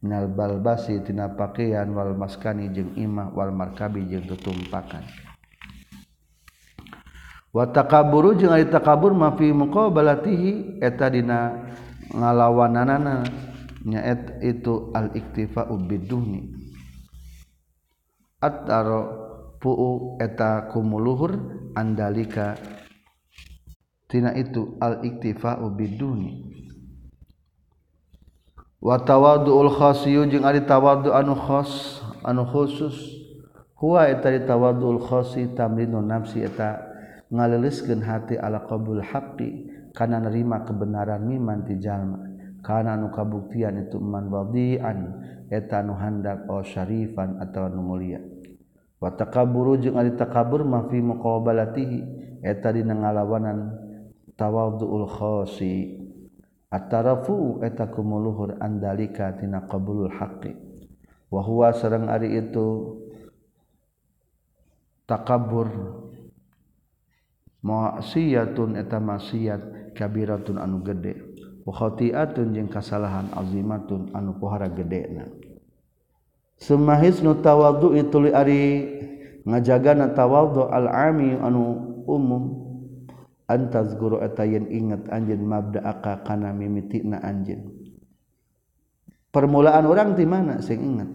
[0.03, 5.07] Minal balbasi tina pakaian wal maskani jeung imah wal markabi jeung tutumpakan
[7.53, 11.71] wa takaburu jeung ari takabur ma fi muqabalatihi eta dina
[12.11, 13.23] ngalawananana
[13.85, 16.51] nyaet itu al-iktifa'u biduni
[18.43, 19.03] ataro
[19.63, 21.37] pu'u eta kumuluhur
[21.79, 22.59] andalika
[24.12, 26.53] tina itu al-iktifa'u biduni.
[28.85, 32.92] Wa tawaddu'ul khasyu jeung ari tawaddu anu khas anu khusus.
[33.81, 36.92] Huwa eta tawaddu'ul khasi tamrinu nafsi eta
[37.33, 42.20] ngaleliskeun hati ala qabul haqqi kana nerima kebenaran miman ti jalma.
[42.61, 44.98] Kana anu kabuktian itu man wadi'an
[45.48, 48.20] eta anu handak o syarifan atau anu mulia.
[49.03, 51.98] Wa takaburu jeung ari takabur ma fi muqabalatihi
[52.42, 53.90] eta dina ngalawanan
[54.42, 56.02] tawadduul khasi
[56.66, 60.59] atarafu eta kumuluhur andalika tina qabulul haqqi
[61.31, 62.98] wa huwa sareng ari itu
[65.07, 65.70] takabur
[67.62, 71.22] maksiatun eta maksiat kabiratun anu gede
[71.62, 75.31] wa khati'atun jeung kasalahan azimatun anu pohara gedena
[76.59, 78.62] summa nu tawaddu itu ari
[79.46, 81.62] ngajaga na tawaddu al ami anu
[82.11, 82.62] umum
[83.50, 87.70] antas guru atayin ingat anjin mabda aka kana mimitina anjin
[89.33, 91.11] permulaan orang di mana sing ingat?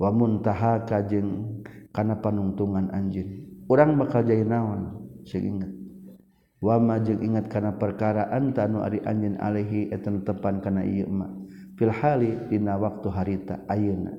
[0.00, 1.60] Wa muntaha kajeng
[1.92, 5.80] kana panungtungan anjin orang bakal jadi naon sing ingat?
[6.60, 11.24] Wama jeung ingat kana perkara anta nu ari anjin alaihi eta tepan kana ieu ma.
[11.80, 14.12] Fil hali dina waktu harita ayeuna.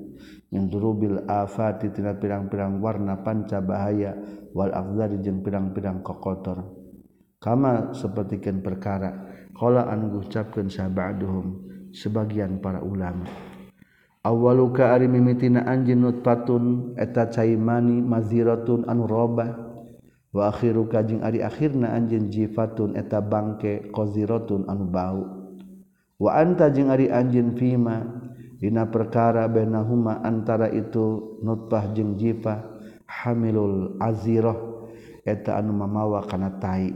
[0.50, 4.18] Yang durubil afati tina pirang-pirang warna panca bahaya
[4.50, 6.81] wal afdari jeung pirang-pirang kokotor.
[7.42, 9.26] kama sepertikan perkara
[9.58, 13.26] qala an gucapkeun sabaduhum sebagian para ulama.
[14.22, 19.50] Awaluka ari mimitina anjeun nutfatun eta caimani maziratun anu robah.
[20.32, 25.26] Wa akhiru kajing ari akhirna anjeun jifatun eta bangke qaziratun anu bau.
[26.22, 27.98] Wa anta jeung ari anjeun fima
[28.62, 32.62] dina perkara bainahuma antara itu nutfah jeung jifah
[33.04, 34.56] hamilul azirah
[35.26, 36.94] eta anu mamawa kana tai.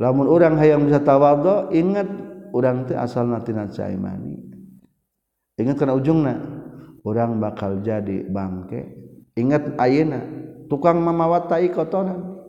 [0.00, 2.08] lamun orang hayang bisa tawadhu ingat
[2.56, 4.40] orang teh asal natina caimani.
[5.60, 6.40] Ingat kana ujungna
[7.04, 8.96] orang bakal jadi bangke.
[9.36, 10.24] Ingat ayeuna
[10.72, 12.40] tukang mamawatai kotoran.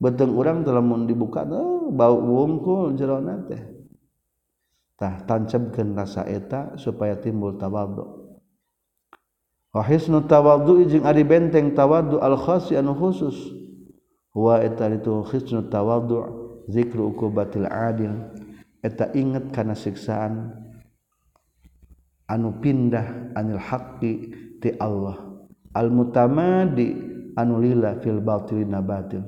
[0.00, 3.60] Beteng orang telah mun dibuka oh, bau wungkul jerona teh.
[4.96, 8.20] Tah tancapkeun rasa eta supaya timbul tawadhu
[9.70, 13.36] wa hisnu tawadhu jeung ari benteng tawadhu al khasi anu khusus.
[14.32, 16.39] Wa eta itu hisnu tawadhu.
[16.70, 18.14] Zikru ukubatil adil.
[18.80, 20.56] Eta inget kana siksaan
[22.30, 24.12] anu pindah anil haqqi
[24.62, 25.18] ti Allah.
[25.76, 26.94] Al mutamadi
[27.36, 28.64] anu lila fil batil.
[28.64, 29.26] Nabatil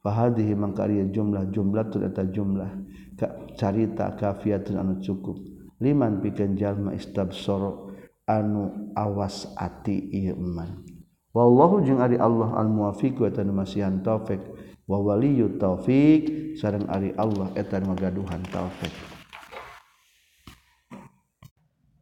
[0.00, 2.70] fahadihi mangkariya jumlah jumlatun eta jumlah
[3.18, 5.36] ka carita kafiatun anu cukup.
[5.78, 7.88] Liman pikeun jalma istabsara
[8.28, 10.84] anu awas ati ieu iman
[11.32, 14.42] wallahu jeung ari Allah al muwafiq wa tanmasihan taufik
[14.88, 18.90] wawaliyu taufik sareng ari Allah etan magaduhan taufik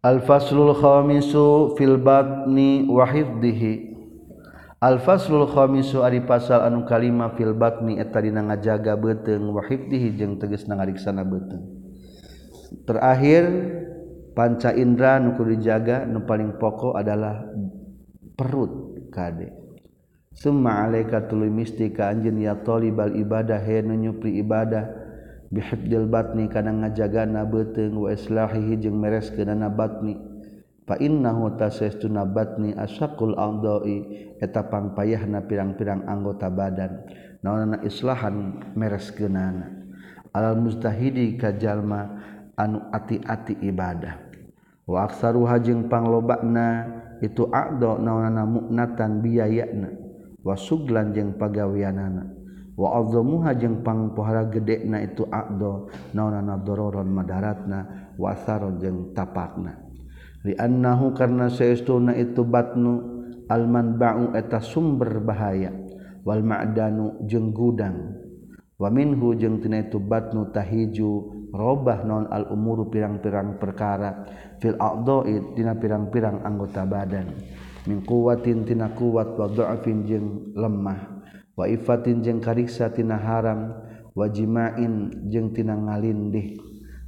[0.07, 3.91] Al-faslul khamisu fil batni wa hifdhihi.
[4.79, 10.39] Al-faslul khamisu ari pasal anu kalima fil batni eta dina ngajaga beuteung wa hifdhihi jeung
[10.39, 11.91] tegasna ngariksana beuteung
[12.87, 13.45] Terakhir
[14.39, 17.43] panca indra nu kudu dijaga nu paling pokok adalah
[18.39, 19.66] perut kade.
[20.37, 25.09] summa alaika tuluy misti ka anjeun ya talibal ibadah he nu nyupri ibadah.
[25.47, 30.19] Bihifdil batni kana ngajagana beuteung wa islahihi jeung mereskeunana batni.
[30.87, 37.07] Fa innahu tasastuna batni asaqul a'dai eta pangpayahna pirang-pirang anggota badan.
[37.47, 39.87] Naonna islahan mereskeunana.
[40.35, 42.11] Alal mustahidi ka jalma
[42.59, 44.19] anu ati-ati ibadah.
[44.83, 46.91] Wa aksaruha jeung panglobana
[47.23, 50.06] itu a'da naonna muknatan biayana
[50.47, 55.89] wasuglan jeng pagawianana wa azmuha jeng pangpohara gedena itu aqdo.
[56.13, 58.13] Naonana dororon madaratna.
[58.21, 59.81] Wa asaron jeng tapakna.
[60.45, 63.17] Li annahu karna saestuna itu batnu.
[63.47, 65.73] Alman manba'u eta sumber bahaya.
[66.23, 68.15] Wal ma'danu jeng gudang.
[68.77, 71.33] Wa minhu jeng tina itu batnu tahiju.
[71.57, 74.29] Robah non al umuru pirang-pirang perkara.
[74.61, 75.25] Fil aqdo
[75.57, 77.33] dina pirang-pirang anggota badan.
[77.87, 81.25] mingkuwatintina kuat wadoafin jeung lemah.
[81.57, 83.73] Waifatin jeung kariksatina haram.
[84.13, 86.59] Wajimain jengtina ngalindih.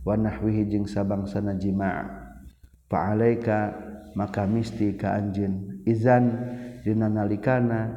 [0.06, 2.06] Wanahwihi jeung sabangsana jimaa.
[2.88, 3.76] Faalaika
[4.16, 5.84] maka misti ka anjeun.
[5.84, 6.32] Izan
[6.86, 7.92] dina nalikana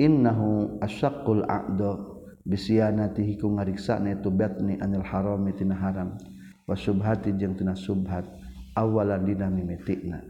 [0.00, 6.16] innahu asyaqqul aqdo bisianatihi ku ngariksana itu batni anil harami tina haram.
[6.64, 8.24] Wa subhati jeung tina subhat
[8.72, 10.24] awalan dina mimitina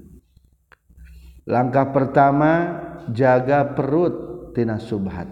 [1.48, 2.80] langkah pertama
[3.10, 5.28] jaga perut tina subhat.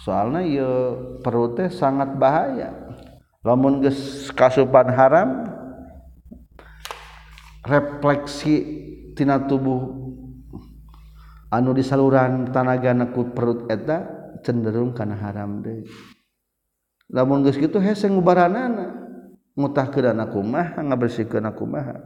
[0.00, 0.70] Soalnya ya
[1.20, 2.72] perutnya sangat bahaya.
[3.40, 5.48] Lamun ges kasupan haram
[7.64, 8.54] refleksi
[9.16, 10.00] tina tubuh
[11.52, 14.06] anu di saluran tanaga naku perut eta
[14.40, 15.84] cenderung karena haram deh
[17.12, 18.96] lamun ges gitu hese ngubaranana
[19.58, 22.00] ngutah ke dan aku maha ngabersihkan aku maha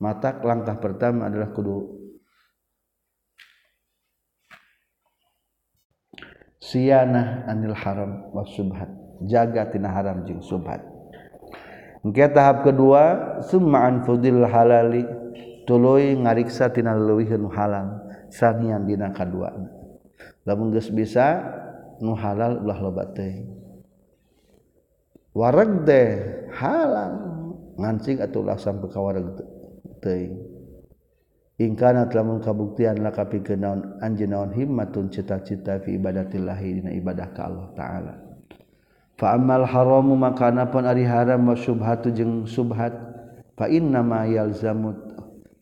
[0.00, 2.02] mata langkah pertama adalah kudu
[6.62, 8.86] sianah anil haram wa subhat.
[9.26, 10.78] Jaga tina haram jeung subhat.
[12.02, 15.02] Engke tahap kedua summa anfudil halali
[15.66, 19.50] tuluy ngariksa tina leuwihun halal sanian dina kadua.
[20.46, 21.38] Lamun geus bisa
[22.02, 23.46] nu halal ulah loba teh.
[25.34, 26.08] Wareg teh
[26.58, 27.14] halal
[27.78, 29.26] ngancing atuh ulah sampai ka wareg
[30.02, 30.34] teh.
[31.66, 37.48] ingkanat lamun kabuktian la kapikeun naon anjeun naon himmatun cita-cita fi ibadatillahi dina ibadah ka
[37.48, 38.14] Allah taala.
[39.18, 42.94] Fa ammal haramu maka anapun ari haram wa syubhatu jeung subhat
[43.54, 44.96] fa inna ma yalzamu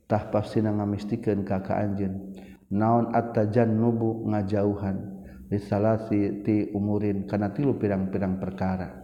[0.08, 2.34] tah pastina ngamistikeun ka ka anjeun
[2.70, 9.00] naon at-tajannubu ngajauhan lisalasi ti umurin kana tilu pirang-pirang perkara.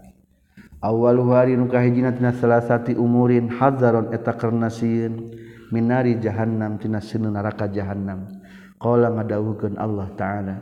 [0.76, 5.24] Awal hari nu kahijina tina salasati umurin hadzaron eta karna sieun
[5.72, 8.28] minari jahanam tina sinu neraka jahanam
[8.78, 10.54] qala ngadawuhkeun Allah taala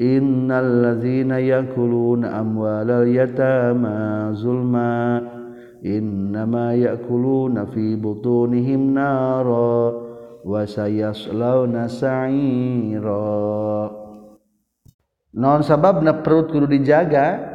[0.00, 5.22] innal ladzina yakuluna amwalal yatama zulma
[5.84, 9.92] innama yakuluna fi butunihim nara
[10.44, 13.22] wa sayaslawna sa'ira.
[15.34, 17.52] Non sababna perut kudu dijaga?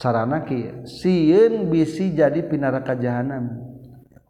[0.00, 3.62] Carana kieu sieun bisi jadi pinaraka jahanam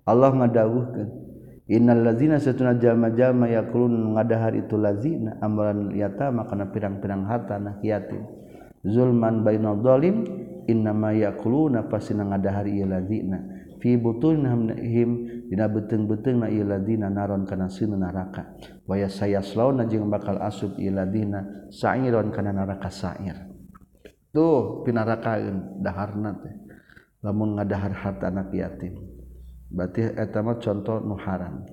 [0.05, 1.24] Allah ngadawuhkeun.
[1.65, 8.21] Innal lazina satuna jama-jama yakulun ngadahar itu lazina amalan yatama kana pirang-pirang harta nah yatim.
[8.85, 10.29] Zulman bainal zalim
[10.69, 13.41] innama yakuluna pasina ngadahar ieu lazina
[13.81, 18.61] fi butunihim dina beuteung-beuteungna ieu lazina naron kana sinu neraka.
[18.85, 23.41] Wa yasayaslauna jeung bakal asub ieu lazina sa'iron kana neraka sa'ir.
[24.37, 26.61] Tuh pinarakaan daharna teh.
[27.25, 29.14] Lamun ngadahar harta anak yatim.
[29.75, 31.67] batih etama contoh nuharan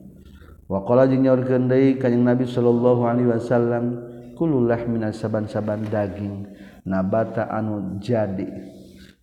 [0.66, 3.86] waqa nyaurkendai kanyang Nabi Shallallahu Alaihi Wasallam
[4.34, 6.50] kululah minas saaban-saban daging
[6.82, 8.50] nabata anu jadi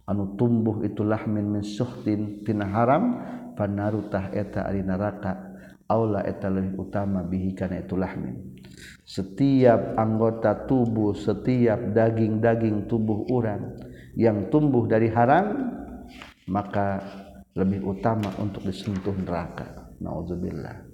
[0.07, 3.19] anu tumbuh itulah min min suhtin tina haram
[3.59, 5.59] panarutah eta ari neraka
[5.91, 8.55] aula eta lebih utama bihi kana itulah min
[9.03, 13.75] setiap anggota tubuh setiap daging-daging tubuh orang
[14.15, 15.75] yang tumbuh dari haram
[16.47, 17.03] maka
[17.59, 19.91] lebih utama untuk disentuh neraka.
[19.99, 20.87] Naudzubillah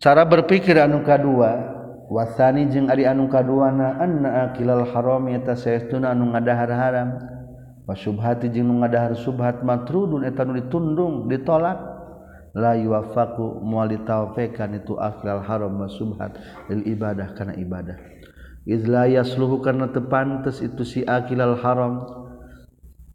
[0.00, 1.76] cara berpikir anu kedua
[2.08, 7.08] wasani jeung ari anu kaduana anna akilal haram eta saestuna anu ngadahar haram.
[7.84, 12.00] Wa wasubhati jeung nu ngadahar subhat matrudun eta nu ditundung ditolak.
[12.56, 16.36] La yuwaffaqu mual ditaufekan itu akilal haram wa subhat
[16.72, 18.00] lil ibadah kana ibadah.
[18.64, 22.08] Iz la yasluhu kana tepantes itu si akilal haram.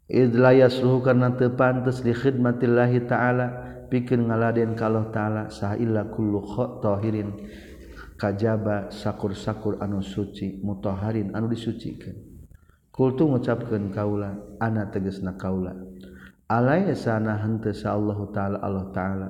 [0.08, 3.46] idlayasluhu karena tepantes di khidmatillahi ta'ala
[3.88, 7.32] pikir ngaladen kalau ta'ala sahilla kullu khotohirin
[8.20, 12.14] kajaba sakur-sakur anu suci mutoharin anu disucikan.
[12.94, 15.74] Kultu mengucapkan kaula ana tegesna kaula
[16.46, 19.28] alaya sana hentesa Allah ta'ala Allah ta'ala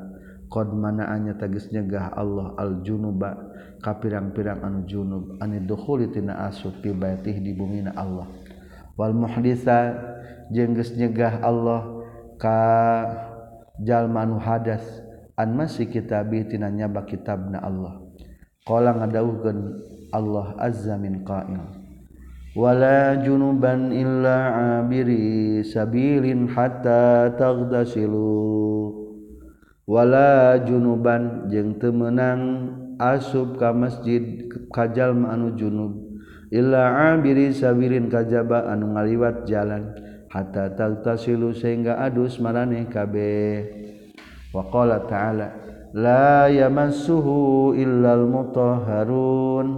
[0.52, 3.32] qad manaanya teges nyegah Allah al junuba
[3.80, 6.92] ka pirang-pirang anu junub anu dukhuli tina asub fi
[7.40, 8.43] di bumina Allah.
[8.94, 9.94] wal muhdisa
[10.54, 11.82] jeung geus nyegah Allah
[12.38, 12.60] ka
[13.82, 14.84] jalma anu hadas
[15.34, 17.98] an masih kitabi tinanya ba kitabna Allah.
[18.64, 19.58] Qala ngadawuhkeun
[20.14, 21.58] Allah azza min qail.
[22.54, 28.94] Wala junuban illa abiri sabilin hatta taghdasilu
[29.90, 36.03] wala junuban jeung temenang asub ka masjid kajal anu junub.
[36.52, 39.94] illa abiri sabirin kajaba anu ngaliwat jalan.
[40.34, 43.70] Hatta tatasilu sehingga adus marane kabeh
[44.50, 45.46] wa qala ta'ala
[45.94, 49.68] la yamassuhu illa al mutahharun.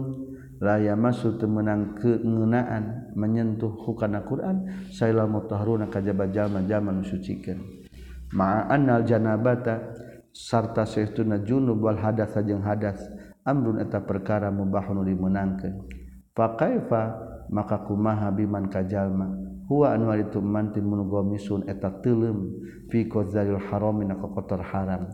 [0.57, 7.85] La yamassu temenang keungeunaan menyentuh hukana Quran saila mutahharun kajaba jalma-jalma nu sucikeun.
[8.33, 9.93] Ma'a annal janabata
[10.33, 12.97] sarta sehtuna junub wal hadas jeung hadas
[13.45, 16.06] amrun eta perkara mubahun dimenangkeun
[16.37, 17.03] pakaifa
[17.49, 19.32] maka kumaha biman kajallma
[19.66, 22.55] huwa anu itu mantin munugomisun eta telem
[22.87, 25.11] fi qadzalil haram na kotor haram.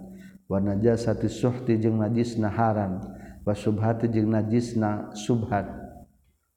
[0.51, 3.01] Wa najasati suhti jeung najisna haram.
[3.47, 5.65] Wa subhati jeung najisna subhat.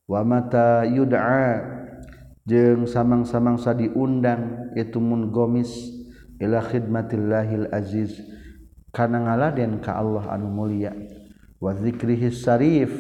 [0.06, 1.64] Wa mata yud'a
[2.44, 5.72] jeung samang-samangsa diundang itu mun gomis
[6.44, 8.20] ila khidmatillahil aziz.
[8.92, 10.92] Kana ngaladen ka Allah anu mulia.
[11.64, 12.92] Wa zikrihi sarif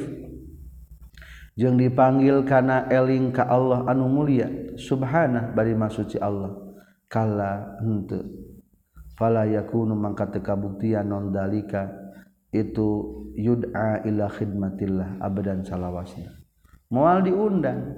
[1.56, 6.52] jeung dipanggil kana eling ka Allah anu mulia subhana bari masuci Allah.
[7.08, 8.28] Kala henteu.
[9.16, 11.88] Fala yakunu mangka teu kabuktian non dalika
[12.52, 16.36] itu yud'a ila khidmatillah abadan salawasna
[16.92, 17.96] moal diundang.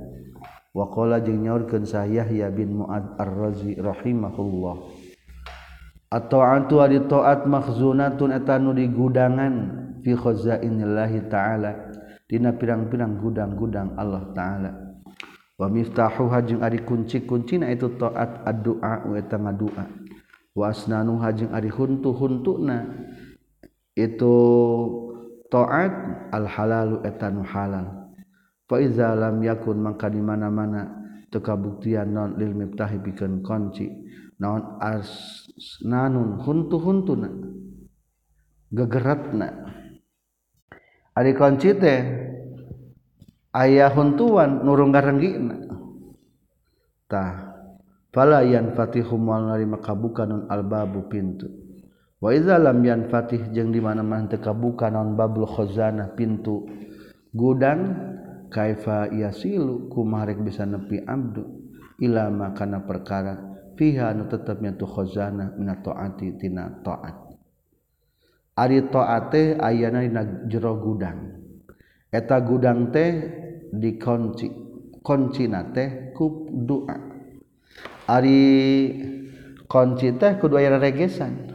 [0.78, 4.76] Wa qala jeung nyaurkeun sah Yahya bin Muad Ar-Razi rahimahullah.
[6.14, 9.54] At-ta'atu ari ta'at makhzunatun eta nu digudangan
[10.06, 11.87] fi khazainillahi ta'ala
[12.28, 14.72] dina pirang-pirang gudang-gudang Allah ta'ala.
[15.58, 19.84] Wa miftahuha jeung ari kunci-kuncina itu taat addu'a wa eta ngadua.
[20.54, 22.78] Wa asnanuha jeung ari huntu-huntuna
[23.98, 24.36] itu
[25.50, 25.94] taat
[26.30, 28.12] al halalu eta nu halal.
[28.68, 30.94] Fa iza lam yakun mangka di mana-mana
[31.32, 33.88] teu kabuktian non lil miftahi pikeun kunci
[34.38, 37.30] naon asnanun huntu-huntuna
[38.76, 39.50] gegeratna.
[41.18, 42.00] Ari kunci teh
[43.58, 45.34] ayah huntuan nurung garenggi
[47.10, 47.58] tah
[48.14, 51.50] bala yan fatihum wal nari makabuka non albabu pintu.
[52.22, 56.66] Wa iza lam fatih jeung di mana-mana teu kabuka non babul khazana pintu
[57.34, 57.94] gudang
[58.50, 61.46] kaifa yasilu ku rek bisa nepi abdu
[62.02, 63.38] ila makana perkara
[63.78, 67.27] fiha nu tetapnya tu khazana minato'ati tina taat
[68.58, 71.30] Ari toate ayana dina jero gudang.
[72.10, 73.14] Eta gudang teh
[73.70, 74.50] dikonci
[75.06, 76.98] koncina teh ku doa
[78.10, 78.42] ari
[79.70, 81.54] kunci teh kudu aya regesan.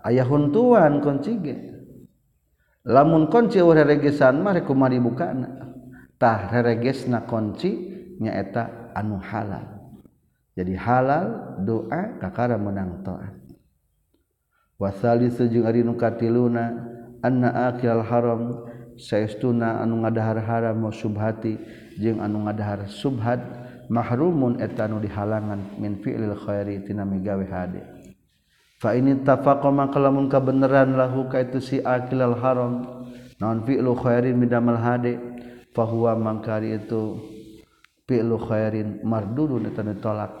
[0.00, 1.56] Ayah huntuan kunci ge.
[2.88, 5.76] Lamun kunci urang regesan mah rek kumaha dibukana
[6.16, 7.76] tah regesna kunci
[8.16, 9.68] nyaeta anu halal.
[10.56, 13.39] Jadi halal doa kakara menang taat
[14.80, 16.72] wasali sejung ari nu katiluna
[17.20, 18.64] anna akil haram
[18.96, 21.60] saestuna anu ngadahar haram mau subhati
[22.00, 23.44] jeung anu ngadahar subhat
[23.92, 27.84] mahrumun etanu dihalangan min fi'lil khairi tina migawe hade.
[28.80, 33.04] Fa ini tafaqa maka lamun kabeneran lahu ka itu si akil al haram
[33.36, 35.20] naon fi'lu khairin midamal hade
[35.76, 37.20] fa huwa mangkari itu
[38.08, 40.40] fi'lu khairin mardudun etanu tolak.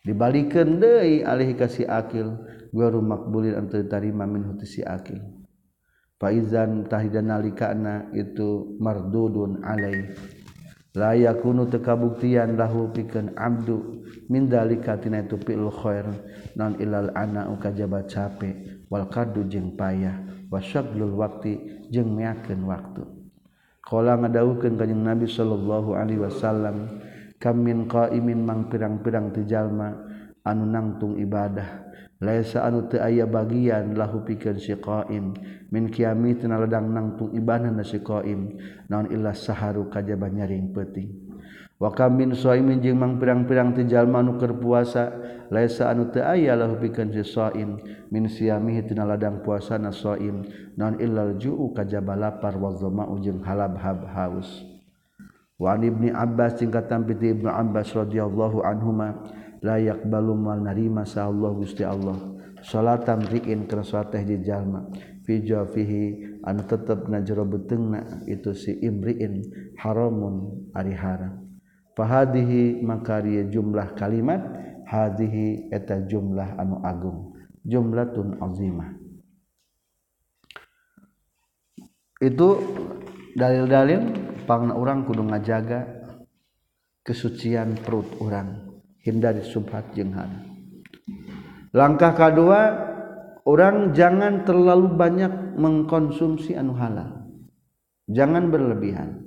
[0.00, 2.40] Dibalikeun deui alih ka si akil
[2.70, 5.18] guru makbulin antu tarima min hutusi akil
[6.20, 10.12] fa izan tahidan nalikana itu mardudun alai.
[10.90, 16.02] La yakunu tekabuktian lahu pikeun abdu min dalika tina itu fil khair.
[16.58, 20.18] Non ilal ana ukajaba cape wal kadu jeung payah
[20.50, 23.06] wasyaglul waktu jeung meakeun waktu.
[23.86, 26.98] Qala ngadawukeun kanjing nabi sallallahu alaihi wasallam
[27.38, 29.94] kam min qaimin mang pirang-pirang tijalma
[30.42, 31.86] anu nangtung ibadah.
[32.20, 35.32] laisa anu teu aya bagian lahu pikeun si qaim.
[35.72, 38.60] Min kiami tina ledang nangtung ibanan na si qaim.
[38.86, 41.32] Naon illa saharu kajaba nyaring peuting.
[41.80, 45.16] Wa kam min shaimin jeung mang pirang-pirang teu jalma anu keur puasa
[45.48, 47.80] laisa anu teu aya lahu pikeun si shaim
[48.12, 50.44] min siami tina ladang puasa na shaim
[50.76, 54.68] naon illa ju'u kajaba lapar wa dhama'u jeung halab-hab haus.
[55.56, 59.16] Wa ibni abbas singkatan piti ibnu abbas radhiyallahu anhuma
[59.60, 62.16] layak balum mal narima sa Allah Gusti Allah.
[62.60, 64.84] Salatan riin kana teh di jalma.
[65.24, 66.04] Fi jafihi
[66.44, 69.44] anu tetep na jero beteungna itu si imriin
[69.76, 71.50] haramun ari haram
[72.00, 74.40] fahadihi makari jumlah kalimat
[74.88, 77.36] hadhihi eta jumlah anu agung.
[77.60, 78.96] Jumlatun azimah.
[82.20, 82.48] Itu
[83.36, 84.00] dalil-dalil
[84.48, 85.84] pangna orang kudu ngajaga
[87.04, 88.69] kesucian perut orang
[89.02, 90.44] hindari subhat jeung haram
[91.72, 92.90] langkah kedua
[93.46, 97.26] orang jangan terlalu banyak mengkonsumsi anu halal.
[98.10, 99.22] Jangan berlebihan.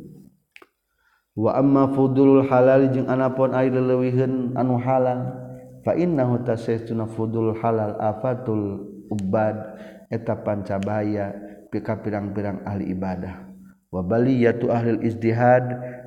[1.33, 5.33] Wa amma fudulul halal jeung anapun ari leuwiheun anu halal
[5.81, 9.79] fa innahu tasaytuna fudulul halal afatul ubad
[10.13, 11.33] eta pancabaya
[11.73, 13.49] pika pirang-pirang ahli ibadah.
[13.89, 15.63] Wa baliyatu ahli izdihad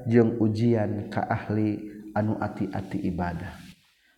[0.06, 3.52] jeung ujian ka ahli anu ati-ati ibadah.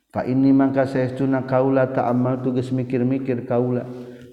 [0.09, 3.85] Fa ini mangka saestuna kaula ta'ammal tugas mikir-mikir kaula.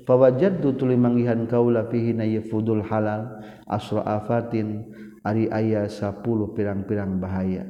[0.05, 4.93] Fawajadtu tuli manggihan kaula fihi na yafudul halal asra afatin
[5.25, 6.21] ari aya 10
[6.53, 7.65] pirang-pirang bahaya.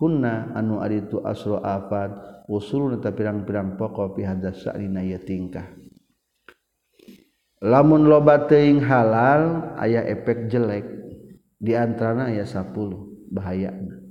[0.00, 2.10] Hunna anu ari tu asra afat
[2.50, 5.68] usulun ta pirang-pirang pokok fi hadza sa'rina ya tingkah.
[7.64, 10.84] Lamun loba teuing halal aya efek jelek
[11.60, 12.74] di antarana aya 10
[13.32, 14.03] bahayana.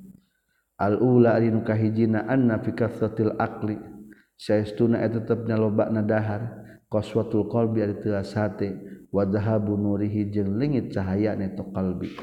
[0.84, 3.80] al-ula ari kahijina anna fi kasratil akli
[4.36, 6.64] saestuna eta tetepna lobana dahar.
[6.94, 8.70] Qaswatul qalbi ari tilas hate
[9.10, 12.14] wa dhahabu nurihi jeung leungit cahayane tu qalbi.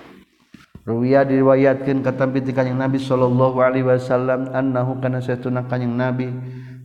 [0.86, 6.30] Ruwiya diriwayatkeun katampi ti kanjing Nabi sallallahu alaihi wasallam annahu kana saestuna kanjing Nabi.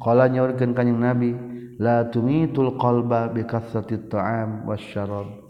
[0.01, 1.37] Qala nyaurkeun kanjing Nabi
[1.77, 5.45] la tumitul qalba bi kasratit ta'am wasyarab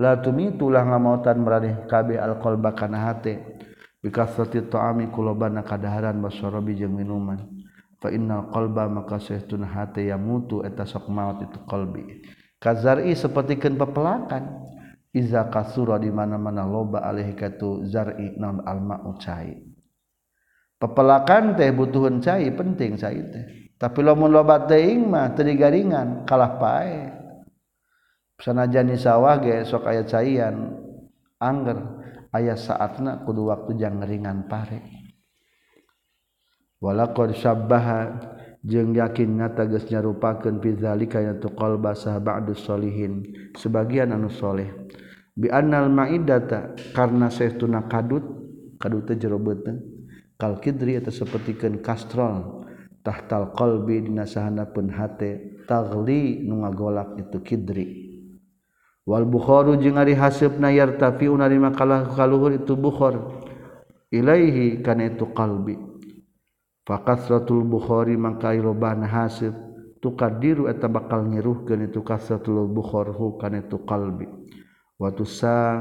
[0.00, 3.44] la tumitu ngamautan maraneh kabeh al qalba kana hate.
[4.04, 7.40] bikasrati ta'ami kulobana kadaharan wasorobi jeung minuman.
[7.96, 12.20] Fa innal qalba maka sahtun hate yamutu eta sok maut itu qalbi.
[12.60, 14.60] Kazari sapertikeun pepelakan
[15.08, 19.56] iza kasura di mana-mana loba alih katu zari non alma'u cai.
[20.76, 23.44] Pepelakan teh butuhun cai penting cai teh.
[23.80, 27.08] Tapi lamun loba teuing mah teu digaringan kalah pae
[28.36, 30.76] sanajan ni sawah ge sok aya caian
[31.40, 32.03] angger.
[32.34, 34.82] ayah saatna kudu waktu jang ngeringan pare.
[36.84, 38.20] Walaqad syabbaha
[38.64, 43.24] jeung yakin nyata geus nyarupakeun pidzalika tu qalba sah ba'dus solihin
[43.56, 44.68] sebagian anu soleh
[45.36, 48.24] bi annal ma'idata karna saestuna kadut
[48.80, 49.80] kadut teh jero beuteung
[50.40, 52.64] kal kidri eta sapertikeun kastrol
[53.04, 58.13] tahtal qalbi dina sahanapeun hate tagli nu ngagolak itu kidri.
[59.04, 63.44] Wal bukhoru jeung ari hasib hasebna yartafi unarima kalah kaluhur itu bukhor
[64.08, 65.76] ilaihi kana itu qalbi.
[66.84, 69.56] Fakasratul Bukhari mangka iloban hasib.
[70.04, 74.28] Tukadiru eta bakal ngiruhkeun itu kasratul Bukhari kana itu qalbi.
[75.00, 75.80] Wa tusa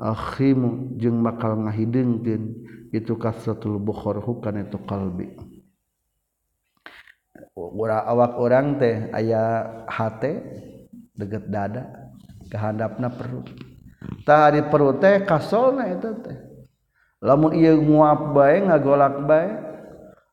[0.00, 2.42] akhimu jeung bakal ngahideungkeun
[2.88, 5.36] itu kasratul Bukhari kana itu qalbi.
[7.52, 10.40] Ura awak orang teh aya hate
[11.12, 11.99] deket dada.
[12.56, 13.46] Hadapna perut.
[14.24, 16.38] Tadi perut teh kasol itu teh.
[17.20, 19.60] Lamun ia nguap baik ngagolak baik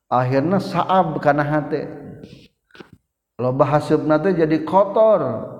[0.07, 1.83] akhirnya saab karena hati
[3.35, 5.51] loba hasil nanti jadi kotor.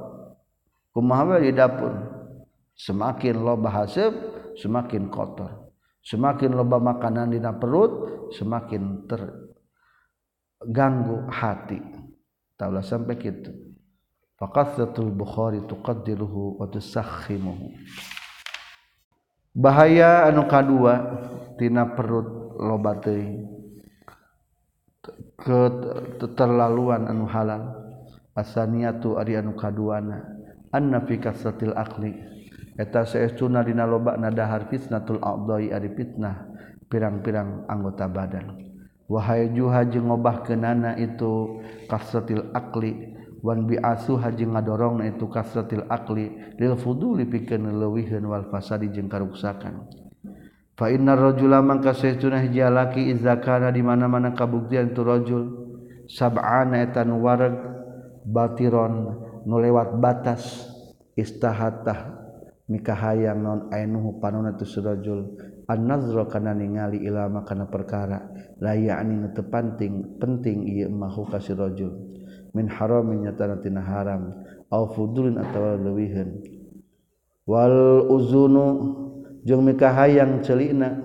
[0.96, 1.94] Kumaha di dapur?
[2.74, 4.10] Semakin loba hasil
[4.58, 5.70] semakin kotor.
[6.02, 9.04] Semakin loba makanan di perut semakin
[10.64, 11.78] terganggu hati.
[12.58, 13.67] Tahulah sampai gitu
[14.38, 17.74] Faqathratul Bukhari tuqaddiruhu wa tusakhimuhu.
[19.58, 20.94] Bahaya anu kadua
[21.58, 23.50] tina perut loba teuing.
[26.18, 27.78] Keterlaluan anu halal
[28.38, 30.22] asaniatu ari anu kaduana
[30.70, 32.14] anna fi kasatil akli
[32.78, 36.46] eta saestuna dina loba nadahar fitnatul adai ari fitnah
[36.86, 38.62] pirang-pirang anggota badan
[39.10, 46.32] wahai juha jeung ngobahkeunana itu kasatil akli wan biasu haji ngadorong na itu kasratil akli
[46.58, 49.86] lil fuduli pikeun leuwiheun wal fasadi jeung karuksakan.
[50.78, 55.44] Fa innar rajula man kasaytuna hiji laki izakana di mana-mana kabuktian tu rajul
[56.06, 57.58] sab'ana etan warag
[58.22, 59.18] batiron
[59.48, 60.70] nu lewat batas
[61.18, 62.14] istahatah
[62.70, 68.28] mikahayang non ainuhu panuna tu surajul an-nazra kana ningali ilama kana perkara
[68.62, 72.17] la ya'ni penting penting ieu mahu kasih rajul.
[72.58, 74.34] min haramin nyatana haram
[74.74, 76.42] au fudulin atawa leuwiheun
[77.46, 78.66] wal uzunu
[79.46, 80.98] jeung mika hayang celina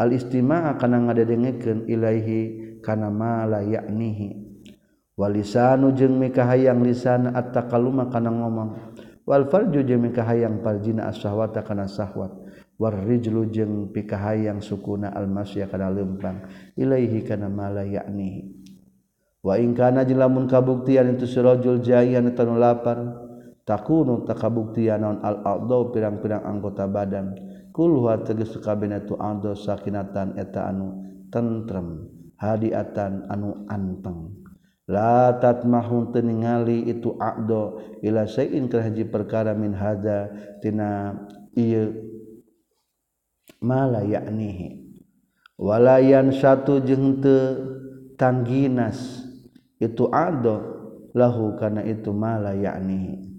[0.00, 4.44] al istimaa kana ngadedengekeun ilaihi kana ma la ya'nihi
[5.14, 8.98] walisanu jeung mika hayang lisan at-takalluma kana ngomong.
[9.24, 12.34] Wal farju jeung mika hayang farjina as-sahwata kana sahwat.
[12.76, 16.44] War rijlu jeung pika hayang sukuna al-masya kana lempang.
[16.74, 18.63] Ilaihi kana ma la ya'nihi
[19.44, 23.20] waingkana jelamun kabuktian itu sirojul jayan tanu lapar
[23.68, 27.36] takunu tak kabuktian non al aldo pirang-pirang anggota badan.
[27.74, 32.06] Kulwa teges kabina tu aldo sakinatan eta anu tentrem
[32.38, 34.46] hadiatan anu anteng.
[34.84, 40.28] La tatmahun teningali itu abdo ila sayin kerhaji perkara min hada
[40.60, 41.18] tina
[41.56, 41.88] iya
[43.64, 44.84] mala yaknihi.
[45.56, 47.36] Walayan satu jeng te
[48.20, 49.23] tangginas.
[49.82, 50.56] itu ado
[51.14, 53.30] lahu karena itu mala yakni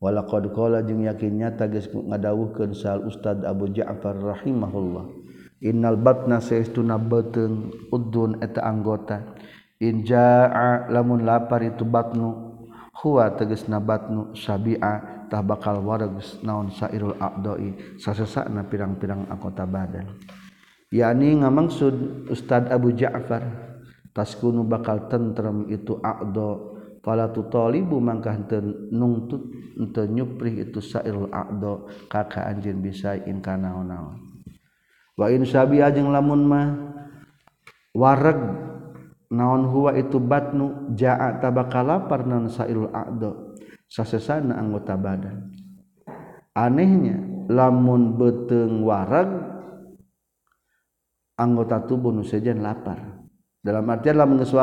[0.00, 5.12] walaqad qala jeung yakinnya tagis ngadawuhkeun sal Ustad Abu Ja'far rahimahullah.
[5.60, 9.36] Innal batna saestuna beuteung udun eta anggota.
[9.76, 12.56] In jaa lamun lapar itu batnu
[13.04, 20.16] huwa tegasna batnu sabi'a tah bakal waragus naon sairul a'dai sasesana pirang-pirang anggota badan.
[20.88, 23.69] Yakni ngamaksud Ustad Abu Ja'far
[24.10, 28.36] taskunu bakal tentrem itu aqdo fala tutalibu mangkah
[28.92, 29.42] nungtut
[29.94, 34.20] teu nyupri itu sairul aqdo kaka anjeun bisa in kana naon
[35.16, 36.68] wa in sabi ajeng lamun mah
[37.96, 38.40] wareg
[39.30, 43.50] naon huwa itu batnu jaa tabakal lapar naon sairul aqdo
[43.90, 45.50] sasesana anggota badan.
[46.54, 47.18] Anehnya
[47.50, 49.30] lamun beteng wareg
[51.34, 53.26] anggota tubuh nu sejen lapar
[53.60, 54.56] dalam artian lamun geus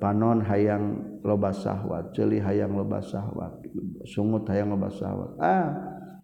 [0.00, 3.52] panon hayang loba sahwat ceuli hayang loba sahwat
[4.08, 5.36] sungut hayang loba sahwat.
[5.40, 5.68] Ah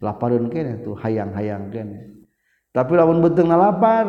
[0.01, 2.25] lapareun kene tuh hayang-hayang kene.
[2.73, 4.09] Tapi lamun beuteung lapar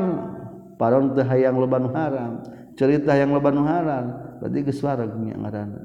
[0.79, 2.43] panon teu hayang loba nu haram
[2.75, 4.05] cerita hayang loba nu haram
[4.39, 5.81] berarti geus wareg nya ngaranna.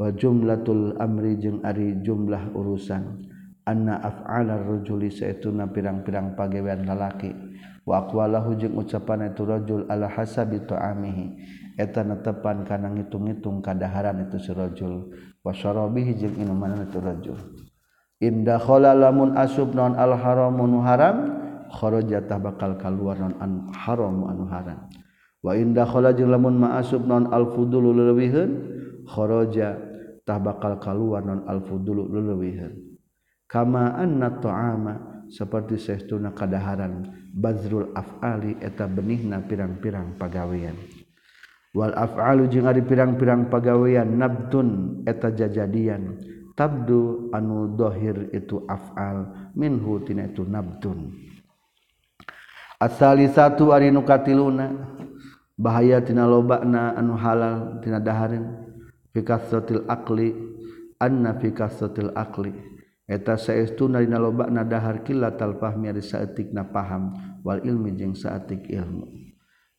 [0.00, 3.28] Wa jumlatul amri jeung ari jumlah urusan.
[3.68, 7.28] Anna af'alar rajuli saetuna pirang-pirang pagewean lalaki
[7.88, 11.36] wawalahu jeung ucapan iturajul ala hasab ituamihi
[11.80, 15.10] etan netepan kana ngitung-ngitung kadaharan itu sirajul
[15.40, 17.38] wasyarabihi jeung minuman itu rajul.
[18.20, 21.16] Inda khala lamun asub non al haramun haram
[21.72, 24.92] kharaja tah bakal kaluar non an haram anu haram.
[25.40, 28.50] Wa inda khala jeung lamun ma asub non al fudul leuwihun
[29.08, 29.80] kharaja
[30.28, 32.92] tah bakal kaluar non al fudul leuwihun
[33.48, 40.74] kama anna ta'ama seperti seestuna kaadaran Bazrul afali eta benihna pirang-pirang pagaweyan
[41.70, 46.18] Wal afalu jeung ari pirang-pirang pagaweyan nabtun eta jajadian.
[46.58, 51.14] Tabdu anu dhohir itu afal minhu tina itu nabtun.
[52.82, 54.66] Asali satu ari nu katiluna
[55.54, 58.50] bahaya tina lobana anu halal tina daharin.
[59.14, 60.34] Fi kasratil aqli
[60.98, 62.50] anna fi kasratil aqli
[63.10, 67.10] eta saestu narina loba na dahar kila talpah ari saeutikna paham
[67.42, 69.10] wal ilmi jeng saatik ilmu.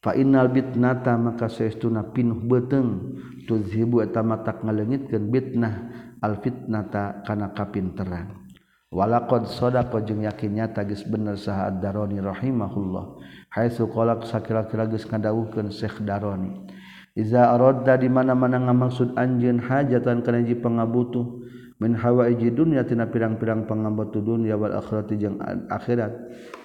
[0.03, 3.15] Fa innal bitnata maka saestu na pinuh beteng
[3.47, 5.73] tuzhibu eta matak ngaleungitkeun bitnah
[6.19, 8.35] al fitnata kana kapinteran.
[8.91, 13.23] Walaqad sadaqa jeung yakin nyata geus bener sahad daroni rahimahullah.
[13.55, 16.67] Haitsu qalaq sakira-kira geus ngadawuhkeun syekh daroni.
[17.15, 21.43] Iza aradda di mana-mana ngamaksud anjeun hajatan kana hiji pangabutuh
[21.81, 26.13] min hawa iji dunya tina pirang-pirang pangambatu dunya wal akhirati jeung akhirat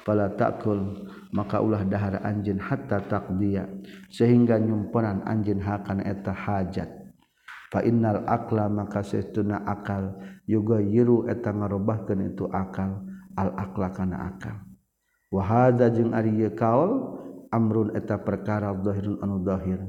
[0.05, 3.65] pala takul maka ulah dahar anjin hatta taqdiya
[4.13, 6.93] sehingga nyumponan anjin hakan eta hajat.
[7.73, 13.03] Fa innal akla maka setuna akal yoga yiru eta ngarobahkeun itu akal
[13.35, 14.55] al akla kana akal.
[15.33, 17.17] Wa hadza jeung ari kaul
[17.51, 19.81] amrun eta perkara dhahirun anu dhahir.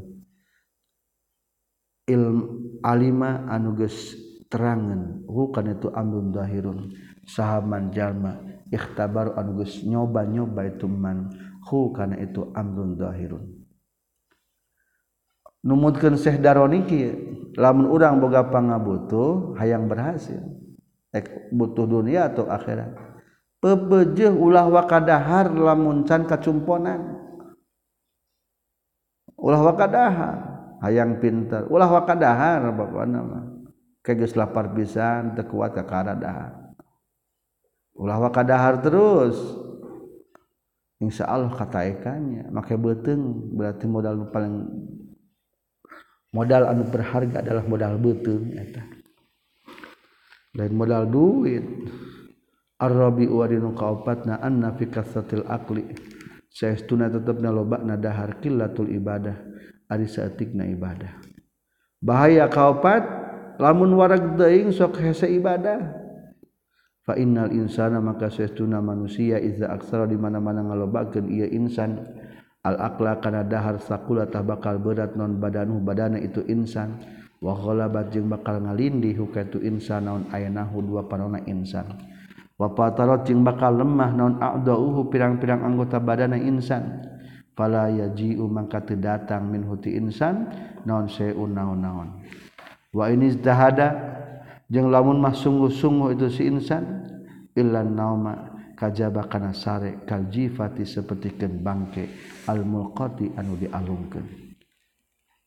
[2.08, 2.38] Ilm
[2.82, 4.16] alima anu geus
[4.48, 6.92] terangan hulkan itu amdun dahirun
[7.28, 8.40] sahaman jalma
[8.72, 11.32] ikhtabaru anugus nyoba-nyoba itu man.
[11.68, 13.58] Hu karena itu amdun dahirun
[15.68, 17.12] numutkan Syekh Daroni kieu
[17.60, 20.40] lamun urang boga pangabutuh hayang berhasil.
[21.12, 22.94] Ek butuh dunia atau akhirat.
[23.58, 27.18] Pebejeh ulah wakadahar lamun can kacumponan.
[29.34, 30.36] Ulah wakadahar.
[30.86, 31.66] Hayang pintar.
[31.74, 33.57] Ulah wakadahar bapak nama.
[34.16, 36.68] Geus lapar pisan teu kuat ka karadahar
[37.98, 39.36] ulah wakadahar terus.
[40.98, 44.66] Insya Allah kata ekannya maka beteng berarti modal paling
[46.34, 48.82] modal anu berharga adalah modal beteng eta.
[50.58, 51.66] Lain modal duit.
[52.78, 55.98] Arabi wadinu kaopatna anna fi kasatil akli
[56.54, 59.38] saestuna tetepna lobakna dahar qillatul ibadah.
[59.90, 61.14] Ari saeutikna ibadah.
[62.02, 63.27] Bahaya kaopat
[63.58, 66.06] lamun warag deing sok hese ibadah.
[67.08, 72.04] Fa innal insana maka sesuna manusia iza aksara di mana-mana ngalobakeun ieu insan.
[72.68, 77.00] Al aqla kana dahar sakula tah bakal berat non badanu badana itu insan.
[77.40, 81.86] Wa ghalabat jeung bakal ngalindi hukatu insan naon ayanahu dua panona insan.
[82.58, 87.08] Wa patarot jeung bakal lemah naon a'dahu pirang-pirang anggota badana insan.
[87.56, 90.50] Fala yaji'u mangka teu datang min huti insan
[90.84, 92.20] naon seun naon-naon.
[92.94, 93.94] wa ini dahada
[94.68, 97.08] jeung lamun mah sungguh-sungguh itu si insan
[97.56, 102.06] illan nauma kajaba kana sare kaljifati sapertikeun bangke
[102.46, 104.28] al mulqati anu dialungkeun.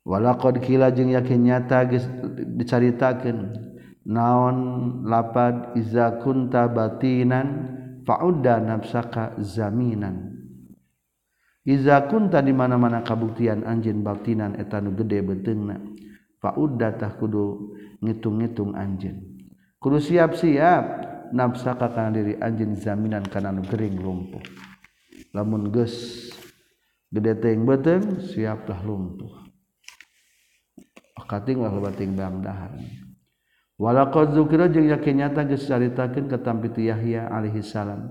[0.03, 2.09] Walaqad kila jeung yakin nyata geus
[2.57, 3.53] dicaritakeun
[4.09, 4.57] naon
[5.07, 7.79] lapad iza kunta batinan
[8.09, 10.33] fa'udda nafsaka zaminan.
[11.69, 15.77] Iza kunta di mana-mana kabuktian anjin batinan etanu gede betengna
[16.41, 19.21] fauda tah kudu ngitung-ngitung anjin
[19.77, 20.85] kudu siap-siap
[21.31, 24.43] nafsaka kana diri anjin zaminan kana nu gering lumpuh.
[25.31, 26.27] Lamun geus
[27.15, 29.41] gede teuing beteng siaplah lumpuh.
[31.31, 32.75] Kating lah bating bang dahar
[33.79, 35.47] walaqad dzukira jeung yakin nyata
[36.27, 38.11] ka tampitu Yahya alaihi salam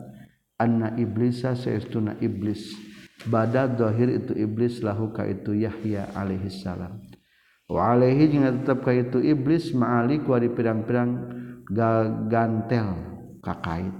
[0.55, 2.79] anna iblisa saestuna iblis
[3.27, 6.95] bada zahir itu iblis lahu ka itu Yahya alaihi salam
[7.69, 11.37] Waaihi tetap kayak itu iblis maalik wari pirang-pirang
[11.69, 12.97] gagantel
[13.45, 13.93] kakait.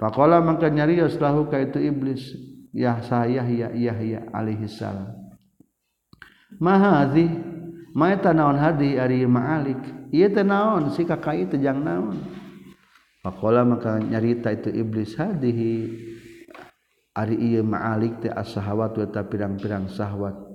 [0.00, 2.22] Pakola maka nyarios lahu kayak itu iblis
[2.72, 5.12] Yahsa Yahya Yahya alaihi salam.
[6.56, 7.28] Mahadhi
[7.90, 9.78] Mae tanaon hadi ari maalik.
[10.14, 12.22] Ieu teh naon si kakait teh jang naon.
[13.20, 15.90] Pakola maka nyarita itu iblis hadihi
[17.18, 20.49] ari ieu maalik teh as-sahawat wa pirang-pirang sahwat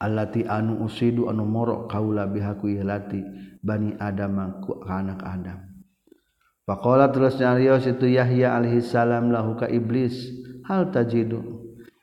[0.00, 5.56] allati anu usidu anu morok kaula bihakuilati Bani adam ku anak Adam.
[6.68, 10.20] Faqala terus nyarios itu Yahya alaihi salam lahu ka iblis
[10.68, 11.40] hal tajidu?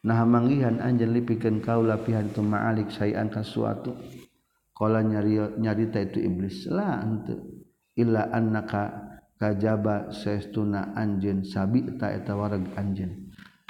[0.02, 3.94] Nah manggihan anjeun lipikeun kaula pihan tu ma'alik sayan ka suatu.
[4.74, 7.38] Qala nyari nyarita itu iblis la henteu
[7.94, 8.90] illa annaka
[9.38, 13.21] kajaba saestuna anjeun sabita eta wareg anjeun.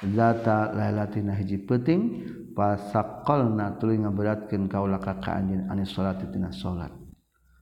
[0.02, 2.26] zata lailatina hiji penting
[2.58, 6.92] pasaqalna tuluy ngaberatkeun kaula ka ka anjeun anis salati tina salat.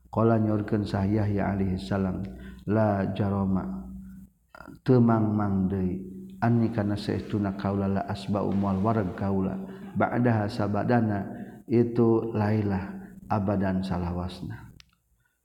[0.10, 2.26] Qala nyorkeun sah Yahya alaihi salam
[2.66, 3.86] la jaroma
[4.82, 6.02] temang mang deui
[6.42, 9.54] anni kana saestuna kaula la asba'u mal warag kaula
[9.94, 11.30] ba'daha sabadana
[11.70, 12.90] itu lailah
[13.30, 14.74] abadan salawasna.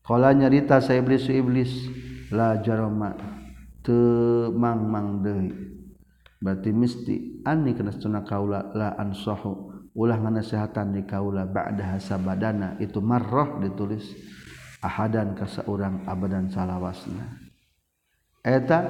[0.01, 1.72] Qala nyarita sa iblis iblis
[2.32, 3.12] la jaroma
[3.84, 5.74] temang mang deui
[6.45, 9.72] berarti mesti ani kena sunna kaula la ansahu.
[9.95, 14.05] Ulah nganasehatan di kaula ba'da sabadana itu marrah ditulis
[14.84, 17.40] ahadan ka saurang abadan salawasna.
[18.45, 18.84] Eta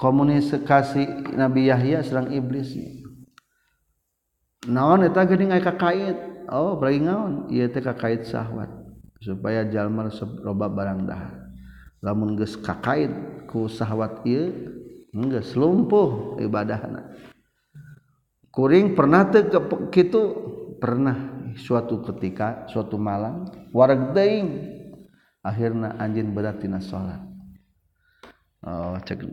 [0.00, 2.72] komunikasi Nabi Yahya serang iblis
[4.64, 6.16] naon eta geuning aya kakait?
[6.48, 7.50] Oh bari ngaon?
[7.50, 8.70] Ieu teh kakait syahwat
[9.20, 10.08] supaya jalma
[10.40, 11.34] roba barang dahar.
[12.00, 13.10] Lamun geus kakait
[13.50, 14.54] ku syahwat ieu
[15.16, 17.16] geus lumpuh ibadahna
[18.52, 19.48] kuring pernah teu
[19.88, 20.20] kitu
[20.76, 21.32] pernah.
[21.56, 24.48] Suatu ketika suatu malam wareg teuing
[25.40, 27.24] akhirnya anjing beratina salat
[28.60, 29.24] oh cek.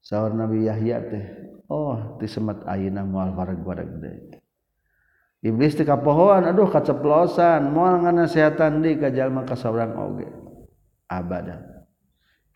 [0.00, 1.24] Sahur Nabi Yahya teh
[1.68, 4.40] oh disemat ayeuna moal wareg-wareg deui
[5.44, 7.76] iblis teh kapohoan aduh kaceplosan.
[7.76, 10.32] Moal nganasehatan deui ka jalma ka saurang oge.
[11.12, 11.77] Abadan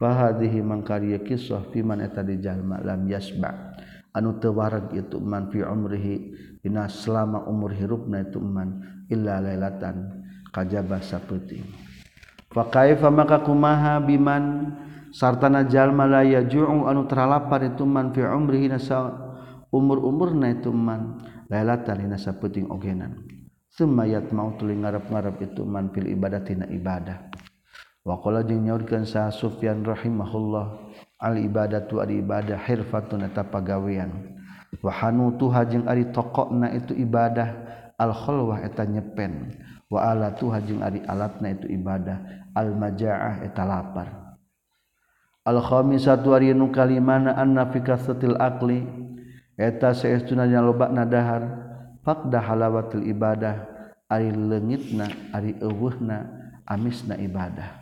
[0.02, 3.78] fahadhihi mangka ieu kisah fiman eta di jalma lam yasba.
[4.10, 10.26] Anu teu wareg itu man fi umrihi dina selama umur hirupna itu man illa lailatan
[10.50, 11.62] kajaba sapeuting.
[12.50, 14.74] Fa kaifa maka kumaha biman
[15.14, 19.16] sartana jalma la yaju'u anu terlapar itu man fi umrihi nasa
[19.72, 23.22] umur-umurna itu man lailatan dina sapeuting ogenan.
[23.72, 27.32] Semayat mau tuli ngarep-ngarep itu man fil ibadah tina ibadah.
[28.02, 30.90] Wakola jeung nyaurkeun sa Sufyan rahimahullah
[31.22, 34.10] al ibadatu ari ibadah hirfatun eta pagawean.
[34.82, 37.54] Wa hanutuha jeung ari toqona itu ibadah
[37.94, 39.54] al khalwah eta nyepen.
[39.86, 44.34] Wa alatuha jeung ari alatna itu ibadah al majaah eta lapar.
[45.46, 48.82] Al khamisatu ari nu kalimana anna fi kasatil aqli
[49.54, 51.42] eta saestuna nya lobana dahar
[52.02, 53.62] faqda halawatil ibadah
[54.10, 57.81] ari leungitna ari eueuhna amisna ibadah.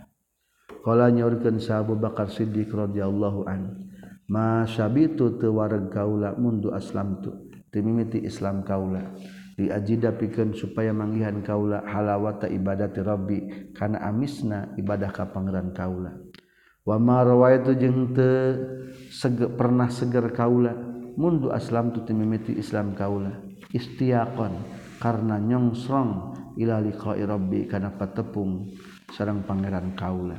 [0.80, 3.88] Qala nyaurkeun sa Abu Bakar Siddiq radhiyallahu an
[4.28, 5.52] ma sabitu teu
[5.92, 7.50] kaula mundu aslamtu.
[7.70, 9.14] Teu mimiti Islam kaula.
[9.54, 13.38] Diajida pikeun supaya manggihan kaula halawata ibadati rabbi
[13.76, 16.16] kana amisna ibadah ka pangeran kaula.
[16.82, 18.56] Wa ma rawaitu jeung teu
[19.12, 20.74] sege, pernah seger kaula
[21.14, 23.36] mundu aslam tu timimiti islam kaula.
[23.70, 24.56] Istiaqan
[24.98, 28.66] karena nyongsrong ila liqa'i rabbi kana patepung
[29.14, 30.36] sareng pangeran kaula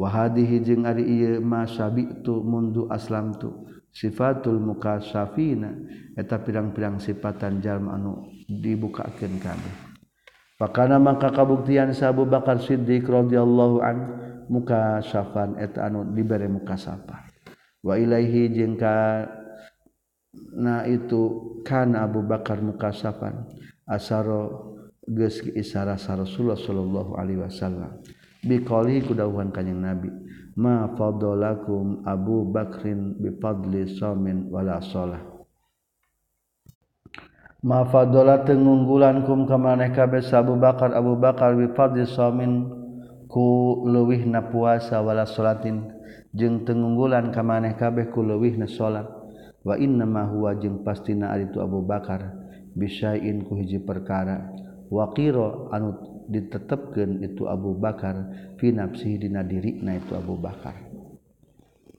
[0.00, 5.76] wa hadhihi jeung ari ieu ma sabitu mundu aslam tu sifatul mukasafina
[6.16, 9.92] eta pirang-pirang sifatan jalma anu dibukakeun kabeh
[10.60, 13.96] Pakana maka kabuktian Abu Bakar Siddiq radhiyallahu an
[14.52, 17.24] mukasafan eta anu dibere mukasafah
[17.80, 18.76] wa ilaihi jeung
[20.60, 21.20] na itu
[21.64, 23.48] kana Abu Bakar mukasafan
[23.88, 24.76] asaro
[25.08, 27.96] geus isara sa Rasulullah sallallahu alaihi wasallam
[28.44, 30.10] biqali ku kanjing Nabi.
[30.60, 35.22] Ma fadalakum Abu Bakrin bi fadli shamin wala shalah
[37.62, 42.66] ma fadala tengunggulankum ka maneh kabeh Abu Bakar Abu Bakar bi fadli shamin
[43.30, 45.96] ku leuwih na puasa wala salatin.
[46.34, 49.06] Jeung tengunggulan ka maneh kabeh ku leuwih na salat
[49.62, 52.36] wa inna ma huwa jeung pastina ari tu Abu Bakar
[52.74, 54.50] bisain ku hiji perkara.
[54.90, 55.94] Waqira anu
[56.30, 60.78] ditetapkan itu Abu Bakar finafsi dina diri na itu Abu Bakar.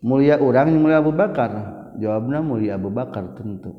[0.01, 1.51] Mulia orang yang mulia Abu Bakar
[1.99, 3.75] jawabnya mulia Abu Bakar tentu.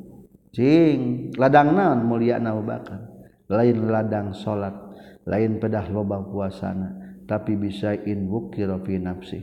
[0.52, 3.00] Cing ladang naon mulia Abu Bakar.
[3.48, 4.92] Lain ladang salat
[5.26, 6.98] lain pedah loba puasana
[7.30, 9.38] tapi bisa in wukira fi nafsi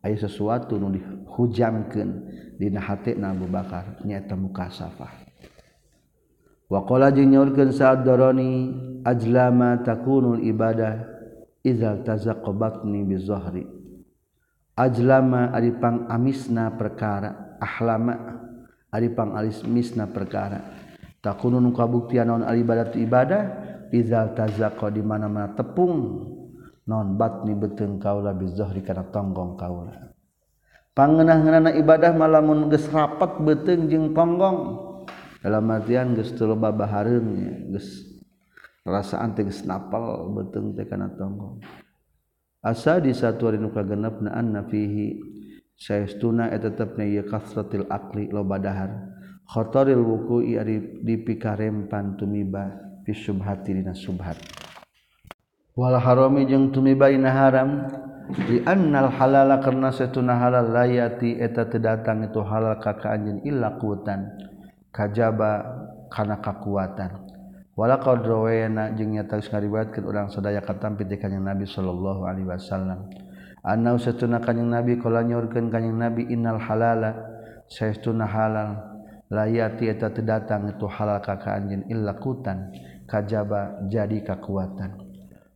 [0.00, 2.10] aya sesuatu nu dihujamkeun
[2.56, 5.17] dina hati Abu Bakar nyaeta mukasafah
[6.68, 11.04] wakola jeng nyaurkeun saat doroni ajlama takunul ibadah
[11.64, 13.64] idzal tazaqabatni bizahri
[14.76, 18.38] ajlama ari pang amisna perkara ahlama
[18.92, 20.60] ari pang alis misna perkara.
[21.18, 23.42] Takunun kabuktian non al ibadat ibadah
[23.90, 26.24] idzal tazaqa di mana-mana tepung
[26.88, 30.14] non batni beteng kaula bizahri kana tonggong kaula.
[30.94, 34.87] Pangenah-ngeunana ibadah malamun geus rapat beteng jeung tonggong.
[35.42, 38.06] Dalam artian geus teu loba bahareungnya geus
[38.86, 41.62] rasaan teh geus napal beuteung teh kana tonggong.
[42.58, 45.14] Asa di satu hari nu kagenepna anna fihi
[45.78, 48.90] saestuna eta tetepna ieu kasratil akli loba dahar.
[49.48, 52.68] Khataril wuku'i ari dipikarempan tumiba
[53.00, 54.36] fi subhati dina subhat
[55.72, 57.88] wal harami jeung tumiba ina haram
[58.44, 63.80] di annal halala karna satuna halal layati eta teu datang itu halal ka anjeun illa
[63.80, 64.47] qutan
[64.92, 65.50] kajaba
[66.08, 67.28] kana kakuatan.
[67.78, 73.06] Wala qadrawayna jeung nyata geus ngariwayatkeun urang sadaya katampi ti kanjing Nabi sallallahu alaihi wasallam.
[73.62, 77.14] Anna usatuna kanjing Nabi kala nyorkeun kanjing Nabi innal halala
[77.70, 78.82] saestuna halal
[79.30, 82.74] layati eta teu datang itu halal ka ka anjeun illa kutan
[83.06, 84.98] kajaba jadi kakuatan.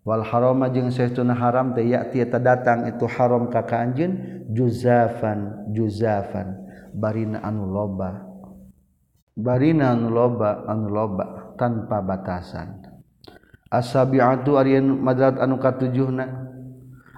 [0.06, 5.74] Wal harama jeung saestuna haram teh yati eta datang itu haram ka ka anjeun juzafan
[5.74, 8.30] juzafan barina anu loba.
[9.36, 12.84] barina anu loba anu loba tanpa batasan.
[13.72, 16.52] Asabiatu aryan madrat anu katujuhna.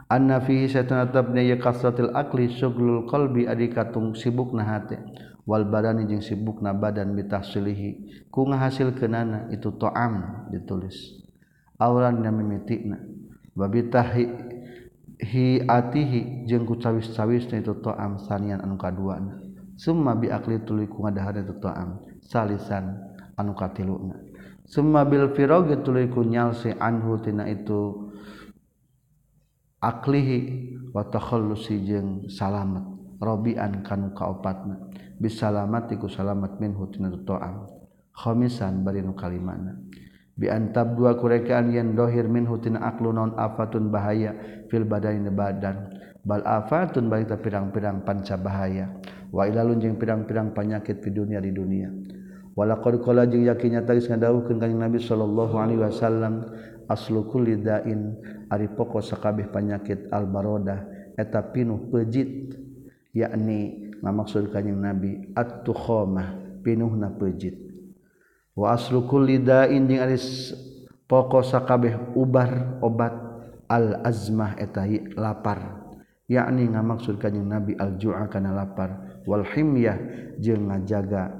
[0.04, 5.00] Anna fihi satuna tabna ya kasratil akli syughlul qalbi adi katung sibukna hate
[5.48, 8.24] wal badani jeung sibukna badan bitahsilihi.
[8.30, 11.24] Ku ngahasilkeunana itu ta'am ditulis.
[11.80, 13.02] Auran nya mimitina
[13.58, 14.24] babitahi
[15.18, 19.43] hi atihi jeung ku cawis-cawisna itu ta'am sanian anu kaduana.
[19.74, 22.94] Summa biakli tuluy ku ngadahan itu ta'am salisan
[23.34, 24.14] anu katiluna.
[24.64, 28.10] Summa bil firogi tuluy ku nyalsi anhu tina itu
[29.82, 30.38] aklihi
[30.94, 32.86] wa takhallusi jeung salamat
[33.18, 34.78] robian kanu kaopatna.
[35.18, 37.66] Bisalamat iku salamat minhu tina itu ta'am
[38.14, 39.74] khamisan bari nu kalimana.
[40.34, 44.34] Bi antab dua kurekaan yen dohir minhu tina aklu non afatun bahaya
[44.70, 45.94] fil badani badan
[46.26, 48.90] bal afatun bari pirang-pirang panca bahaya.
[49.34, 51.90] wailalun jeung pirang-pirang panyakit di dunia di dunia.
[52.54, 56.46] Walaqad qala jeung yakinnya tagis ngadawuhkeun kanjing Nabi sallallahu alaihi wasallam
[56.86, 58.14] aslu kulli dain
[58.46, 60.86] ari pokok sakabeh panyakit al barodah
[61.18, 62.54] eta pinuh pejit
[63.10, 67.58] yakni ngamaksud kanjing Nabi at tukhamah pinuhna pejit.
[68.54, 70.14] Wa aslu kulli dain jeung ari
[71.10, 73.18] pokok sakabeh ubar obat
[73.66, 74.86] al azmah eta
[75.18, 75.82] lapar.
[76.30, 79.03] Yakni ngamaksud kanjing Nabi al ju'a kana lapar.
[79.24, 79.98] walhimyah
[80.40, 81.32] jeung ngajaga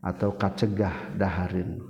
[0.00, 1.80] atau kacegah daharin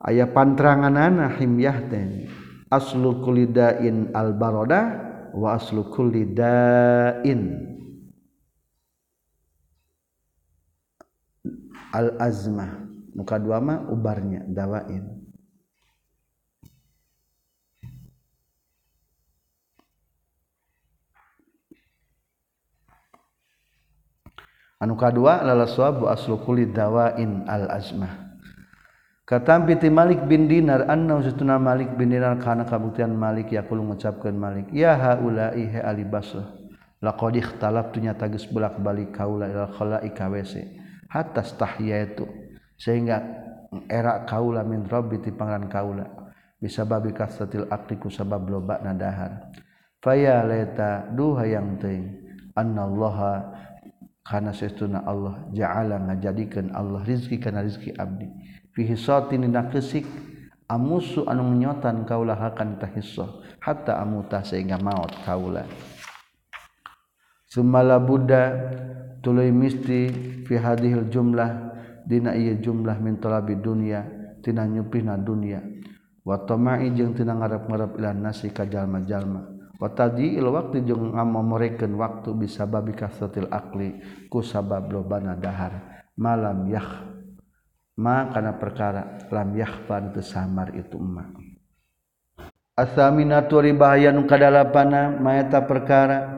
[0.00, 2.28] aya pantranganana himyah teh
[2.72, 4.82] aslu kulidain albaroda
[5.36, 7.40] wa aslu kulidain
[11.90, 15.19] al azmah muka dua mah ubarnya dawain.
[24.80, 28.32] Ka2 lalahwabu aslukuli dawain al-azmah
[29.28, 34.72] katampiti Malik bin Dinar annau setuna Malik bin Dinar kana kabuktian Malik yaqulu ngucapkeun Malik
[34.72, 36.48] ya haula ihe ali basrah
[37.04, 40.64] laqad ikhtalaftunya tagis bolak-balik kaula ila khalaika wc
[41.08, 42.28] hatta stahiyatu
[42.80, 43.20] sehingga
[43.88, 46.08] era kaula min rabbi ti pangaran kaula
[46.60, 49.48] bisa babi kasratil aqli ku sabab loba nadahar
[50.04, 52.20] faya leta duha yang teuing
[52.52, 53.48] annallaha
[54.30, 55.50] karena sesuatu Allah.
[55.50, 58.30] Ja'ala ngajadikan Allah rizki karena rizki abdi.
[58.70, 60.06] Fihi sotin kesik
[60.70, 65.66] amusu anu menyotan kaulah akan tahissoh hatta amuta sehingga maut kaulah.
[67.50, 68.54] Sumala Buddha
[69.26, 70.06] tuluy misti
[70.46, 71.74] fi hadhil jumlah
[72.06, 74.06] dina ieu jumlah min talabi dunya
[74.38, 75.58] tina nyupihna dunya
[76.22, 79.49] wa tama'i jeung tina ngarep-ngarep ilan nasi ka jalma-jalma
[79.80, 83.96] watadi il waktu jeung ngamomorekeun waktu bisa babi kasratil akli
[84.28, 86.04] ku sabab lobana dahar.
[86.20, 87.08] Malam yah
[87.96, 91.24] ma kana perkara lam yahfan tesamar itu ma.
[92.76, 96.28] Asaminatu ribahaya nu kadalapana maeta perkara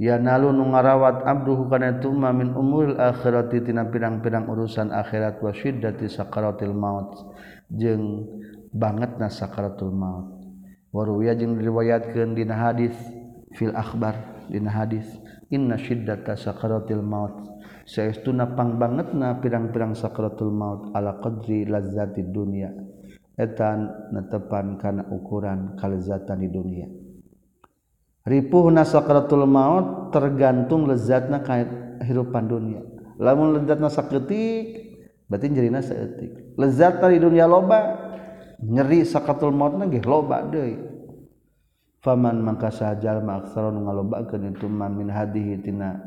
[0.00, 5.44] ya nalu nu ngarawat abduhu kana itu ma min umuril akhirati tina pirang-pirang urusan akhirat
[5.44, 7.36] wa syiddati sakaratil maut.
[7.68, 8.24] Jeung
[8.72, 10.37] bangetna sakaratul maut.
[10.94, 12.94] waruya jeung diriwayatkeun dina hadis
[13.56, 15.06] fil akhbar dina hadis
[15.52, 17.46] inna syiddata sakaratil maut.
[17.88, 22.68] Saestuna pang bangetna pirang-pirang sakaratul maut ala qadri lazzati dunya.
[23.38, 26.90] Etan netepan kana ukuran kalezatan di dunia
[28.26, 31.62] ripuh sakaratul maut tergantung lezatna ka
[32.02, 32.82] hirupan dunia
[33.14, 34.98] lamun lezatna saketik
[35.30, 38.07] berarti jerina saeutik lezat di dunia loba
[38.62, 40.76] nyeri sakatul maut nggih loba deui.
[41.98, 45.98] Faman mangka sajal ma aksara nu ngalobakeun itu man min hadihi tina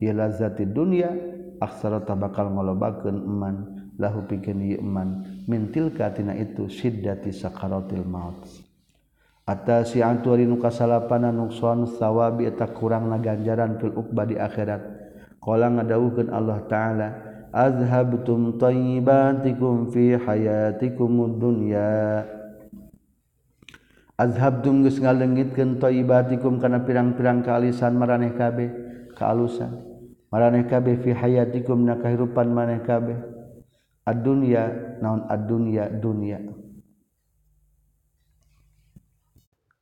[0.00, 1.12] di lazati dunya
[1.60, 3.56] aksara tabakal ngalobakeun iman
[4.00, 8.40] lahu pikeun ieu iman min tilka tina itu siddati sakaratil maut.
[9.44, 14.80] Atas si antuari nu kasalapanan nuksuan sawabi eta kurang na ganjaran fil ukba di akhirat.
[15.44, 17.08] Qala ngadawuhkeun Allah taala
[17.54, 22.26] azhabtum tayyibatikum fi hayatikum dunya
[24.18, 28.74] azhabtum geus ngaleungitkeun tayyibatikum kana pirang-pirang kaalisan maraneh kabeh
[29.14, 29.70] kaalusan
[30.34, 33.30] maraneh kabeh fi hayatikum na kahirupan maneh kabeh.
[34.04, 34.68] Ad-dunya
[35.00, 36.36] naon ad-dunya dunya,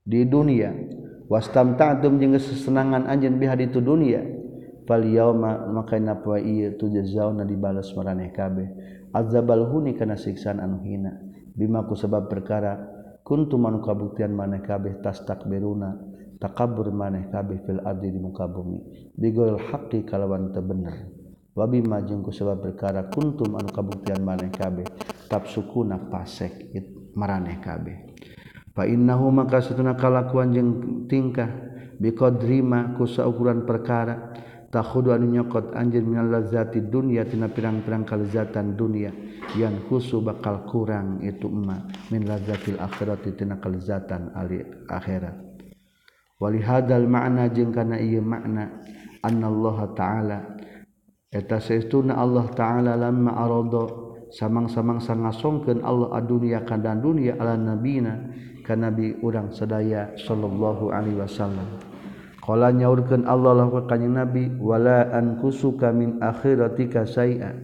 [0.06, 0.70] di dunia
[1.26, 4.22] wastam ta'tum jeung sesenangan anjeun biha di dunia
[4.82, 8.68] Falyauma maka na poe ieu tujzauna dibalas maraneh kabeh.
[9.14, 11.12] Azabal huni kana siksaan anu hina.
[11.52, 12.80] Bima ku sebab perkara
[13.22, 15.94] kuntum anu kabuktian maneh kabeh tas takbiruna
[16.40, 18.80] takabur maneh kabeh fil ardi di muka bumi.
[19.14, 21.22] Bigol haqqi kalawan teu bener
[21.52, 24.88] wabi majeng ku sebab perkara kuntum anu kabuktian maneh kabeh
[25.48, 28.12] sukuna pasek it maraneh kabeh.
[28.72, 30.70] Fa innahu maka satuna kalakuan jeung
[31.08, 31.48] tingkah
[32.00, 34.32] biqadrima ku saukuran perkara
[34.72, 39.12] takhudu anu nyokot anjeun minal lazati dunya tina pirang-pirang kalezatan dunia.
[39.52, 45.36] Yang khusu bakal kurang itu emma min lazatil akhirati tina kalezatan ali akhirat.
[46.40, 48.80] Wali hadal makna jeung kana ieu makna
[49.20, 50.38] annallaha ta'ala.
[51.28, 53.84] Eta saestuna Allah ta'ala lamma arada
[54.32, 58.32] samang-samang sangasongkeun Allah adunya kana dunia ala nabina
[58.72, 61.91] nabi urang seaya Shallallahu Alaihi Wasallam
[62.42, 67.54] Kala nyaurkan Allah lahu kanyang Nabi Wala aku suka min akhiratika say'a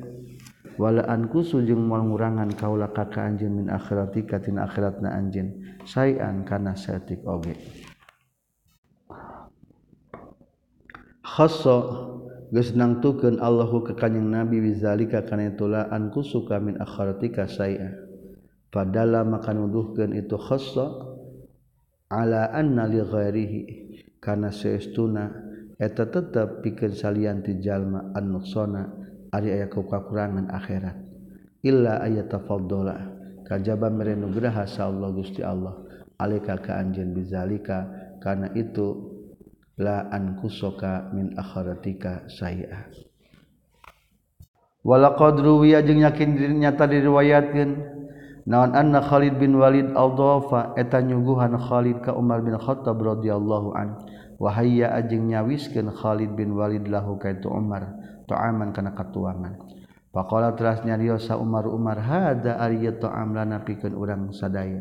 [0.79, 6.79] Wala ankusu jeng mual ngurangan kaula kaka anjin min akhiratika tin akhiratna anjin Say'an kana
[6.79, 7.59] syatik oge.
[11.27, 11.77] Khasso
[12.55, 12.71] Gus
[13.03, 15.91] tuken Allahu ke Nabi Wizalika kana itulah
[16.23, 17.99] suka min akhiratika say'a
[18.71, 21.19] Padahal makan nuduhkan itu khasso
[22.09, 23.88] Ala anna li ghairihi
[24.19, 25.31] karena seestuna
[25.79, 28.91] eta tetap pikir salian tijallma annuksona
[29.35, 30.97] ari aya kauka kekurangan akhirat.
[31.63, 32.97] Illa ayat tafaldola
[33.47, 35.75] kajaba merenugraha sa Allah Gusti Allah.
[36.19, 37.87] Alika ka anjen bizalika
[38.19, 39.19] karena itu
[39.79, 42.91] la an kusoka min akhiratika saya
[44.83, 47.69] wala qadru wa yakin tadi riwayatkan
[48.49, 54.01] naon anna Khalid bin Walid al-Dhafa eta nyuguhan Khalid ka Umar bin Khattab radhiyallahu an.
[54.41, 57.93] Wa hayya ajeng nyawiskeun Khalid bin Walid lahu ka itu Umar
[58.25, 59.59] ta'aman kana katuangan.
[60.09, 64.81] Faqala teras nyariosa Umar Umar hada ari ta'am lana pikeun urang sadaya?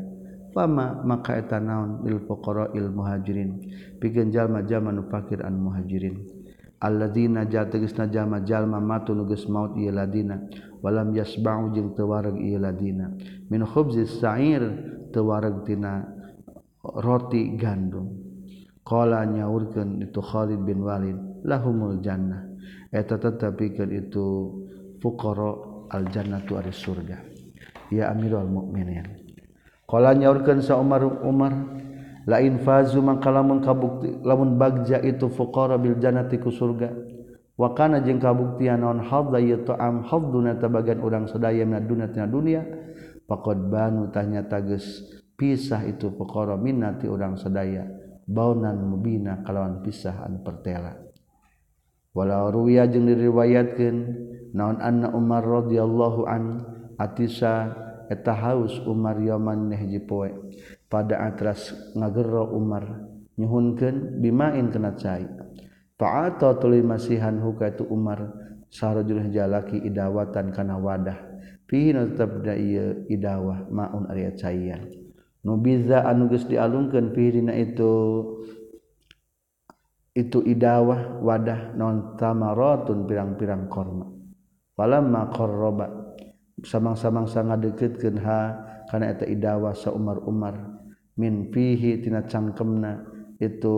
[0.56, 3.68] Fama maka eta naon lil fuqara'il muhajirin?
[3.99, 6.23] Pikeun jalma jalma nu fakir an muhajirin.
[6.77, 10.38] Alladzina jategisna jalma jalma matu nugas maut ieu ladina.
[10.84, 13.12] walam yasba'u jeung teu wareg ieu ladina.
[13.49, 14.62] Min khubzis sa'ir
[15.14, 16.06] teu wareg tina
[16.84, 18.08] roti gandum.
[18.88, 22.48] Qala nyaurkeun itu Khalid bin Walid lahumul jannah.
[22.88, 24.26] Eta tetepikeun itu
[25.04, 25.52] fuqara
[25.91, 27.20] al jannatu ari surga.
[27.91, 29.28] Ya amirul mukminin
[29.88, 31.56] qala nyaurkeun sa Umar Umar
[32.28, 37.16] lain fazu mangka lamun kabukti lamun bagja itu fuqara bil jannati ku surga.
[37.57, 42.61] wakana jeung kabuktian non hadza yaitu am hadduna tabagan urang sadaya mina dunya tina dunya
[43.25, 45.03] faqad banu tanya tages
[45.34, 47.85] pisah itu perkara minati urang sadaya
[48.29, 50.93] baunan mubina kalawan pisah anu pertela.
[52.17, 53.97] Walau ruwiya jeung diriwayatkeun
[54.57, 56.43] naon anna Umar radhiyallahu an
[56.97, 57.77] atisa
[58.09, 60.34] eta haus Umar yaman nehji poe
[60.89, 63.05] pada atras ngagero Umar
[63.38, 65.29] nyuhunkeun bimain kena cai.
[65.98, 68.32] Fa'ata tuluy masihan huka itu Umar
[68.69, 71.18] sarajul jalaki idawatan kana wadah.
[71.68, 74.88] Fihi tetep da ieu idawah maun ari caian.
[75.44, 78.24] Nu biza anu geus dialungkeun fihi dina itu
[80.15, 84.07] itu idawah wadah non tamaratun pirang-pirang korma.
[84.80, 85.88] Falamma qarraba
[86.64, 88.40] samang-samangsa ngadeketkeun ha
[88.88, 90.56] kana eta idawah sa Umar Umar
[91.19, 93.03] min fihi tina cangkemna
[93.44, 93.76] itu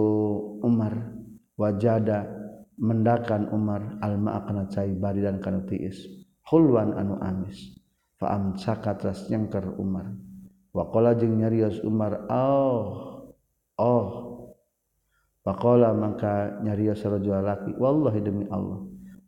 [0.61, 1.18] Umar
[1.59, 2.23] wajada
[2.79, 5.99] mendakan Umar alma kana cai bari dan kana tiis.
[6.47, 7.75] Hulwan anu amis.
[8.15, 10.15] Fa amsaka tras nyengker Umar.
[10.71, 12.79] Wa qala jeung nyarios Umar oh
[13.75, 14.07] oh.
[15.43, 17.75] Pakola maka nyari sarajul laki.
[17.75, 18.79] Wallahi demi Allah.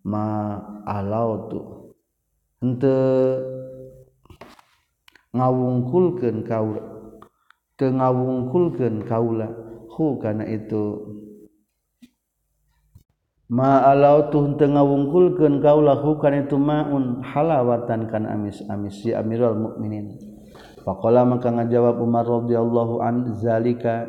[0.08, 1.92] Ma alautu.
[2.64, 3.42] Henteu
[5.36, 6.84] ngawungkulkeun kaula.
[7.80, 9.48] Teu ngawungkulkeun kaula.
[9.92, 11.12] Hu kana itu
[13.52, 20.16] ma'alau tuh teu ngawungkulkeun kaulah hukan itu maun halawatan kan amis-amis si Amirul Mukminin.
[20.88, 24.08] Faqala maka ngajawab Umar radhiyallahu an zalika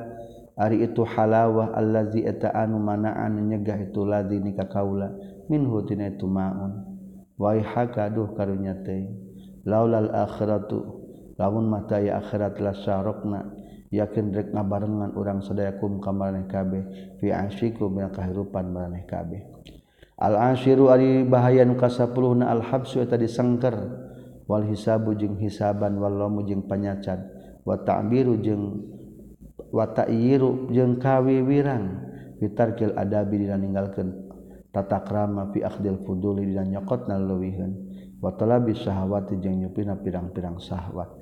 [0.55, 5.11] ari itu halawah allazi eta anu mana'an nyegah itu ladzi nikah kaula
[5.51, 6.87] minhu tina itu maun.
[7.35, 9.11] Wa haka duh karunya teh.
[9.67, 11.03] Laulal akhiratu
[11.35, 13.62] lamun mata ya akhirat la syarokna
[13.93, 16.83] yakin rek ngabarengan urang sedayakum ka maraneh kabeh
[17.21, 19.45] fi asyiku bina kahirupan maraneh kabeh.
[20.17, 23.77] Al asyiru ari bahaya nu kasapuluhna al habsu eta disengker
[24.49, 27.21] wal hisabu jeung hisaban wal lamu jeung panyacan
[27.63, 28.81] wa ta'biru jeung
[29.73, 32.07] wa ta'yiru jeung kawiwiran
[32.39, 34.31] fitarkil adabi dina ninggalkeun
[34.73, 37.73] tata krama fi akhdil fuduli dina nyokotna leuwiheun
[38.23, 41.22] wa talabi syahawati jeung nyupina pirang-pirang syahwat.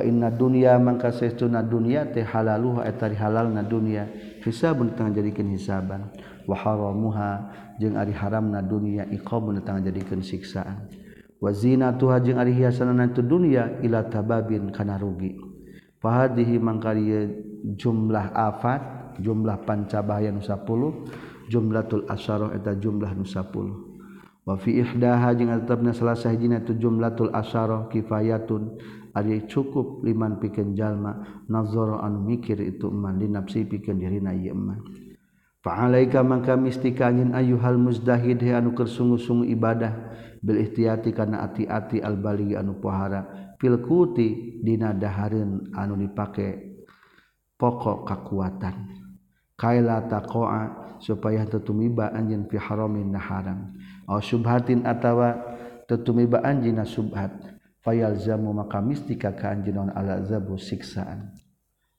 [0.00, 4.08] inna dunia mangka seuna dunia teh halaluha eta halal na dunia
[4.40, 6.08] hisabun tang jadikeun hisaban.
[6.48, 10.88] Wa haramuha jeung ari haramna dunia iqabun tang jadikeun siksaan.
[11.36, 15.36] Wa zinatuha jeung ari hiasanana tu dunia ila tababin kana rugi.
[16.00, 16.96] Fahadihi mangka
[17.76, 25.30] jumlah afat jumlah pancabahaya nu 10 jumlatul asyarah eta jumlah nu 10 wa fi ihdaha
[25.38, 28.74] jeung tetepna salah sahijina tu jumlatul asyarah kifayatun
[29.12, 34.80] Ari cukup liman pikeun jalma nazara anu mikir itu man dinafsi pikeun dirina ieu man.
[35.60, 39.92] Fa'alaika maka mistika anjeun ayyuhal muzdahid he anu keur sungguh-sungguh ibadah
[40.42, 46.72] bil ihtiyati kana ati-ati al balighi anu pohara fil kuti dina dahareun anu dipake
[47.60, 48.90] pokok kakuatan.
[49.54, 53.76] Kaila taqa'a supaya tetumiba anjeun fi haramin naharam.
[54.08, 55.36] Aw subhatin atawa
[55.86, 57.51] tetumiba anjeunna subhat.
[57.82, 61.34] Fayalzamu maka mistika ka anjeun ala zabu siksaan.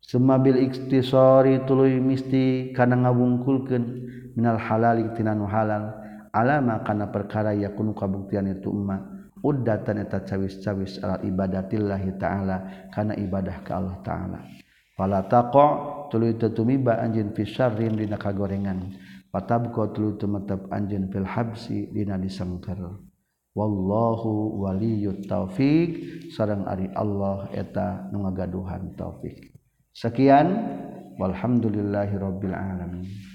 [0.03, 3.83] Semabil iktisari tuluy misti kana ngawungkulkeun
[4.35, 5.95] minal halal tina nu halal
[6.35, 13.63] alama kana perkara yakunu kabuktian itu ummah uddatan eta cawis-cawis ala ibadatillahi ta'ala kana ibadah
[13.63, 14.39] ka Allah ta'ala.
[14.95, 15.67] Pala tako
[16.07, 18.95] tulu tumiba anjeun fi syarrin dina kagorengan.
[19.33, 22.79] Patabqa tulu tumetep anjeun fil habsi dina disengker
[23.53, 26.01] wallahu waliyut taufik
[26.33, 29.53] sareng ari Allah eta nu ngagaduhan taufik
[29.93, 30.49] sekian
[31.21, 33.32] walhamdulillahirabbil alamin.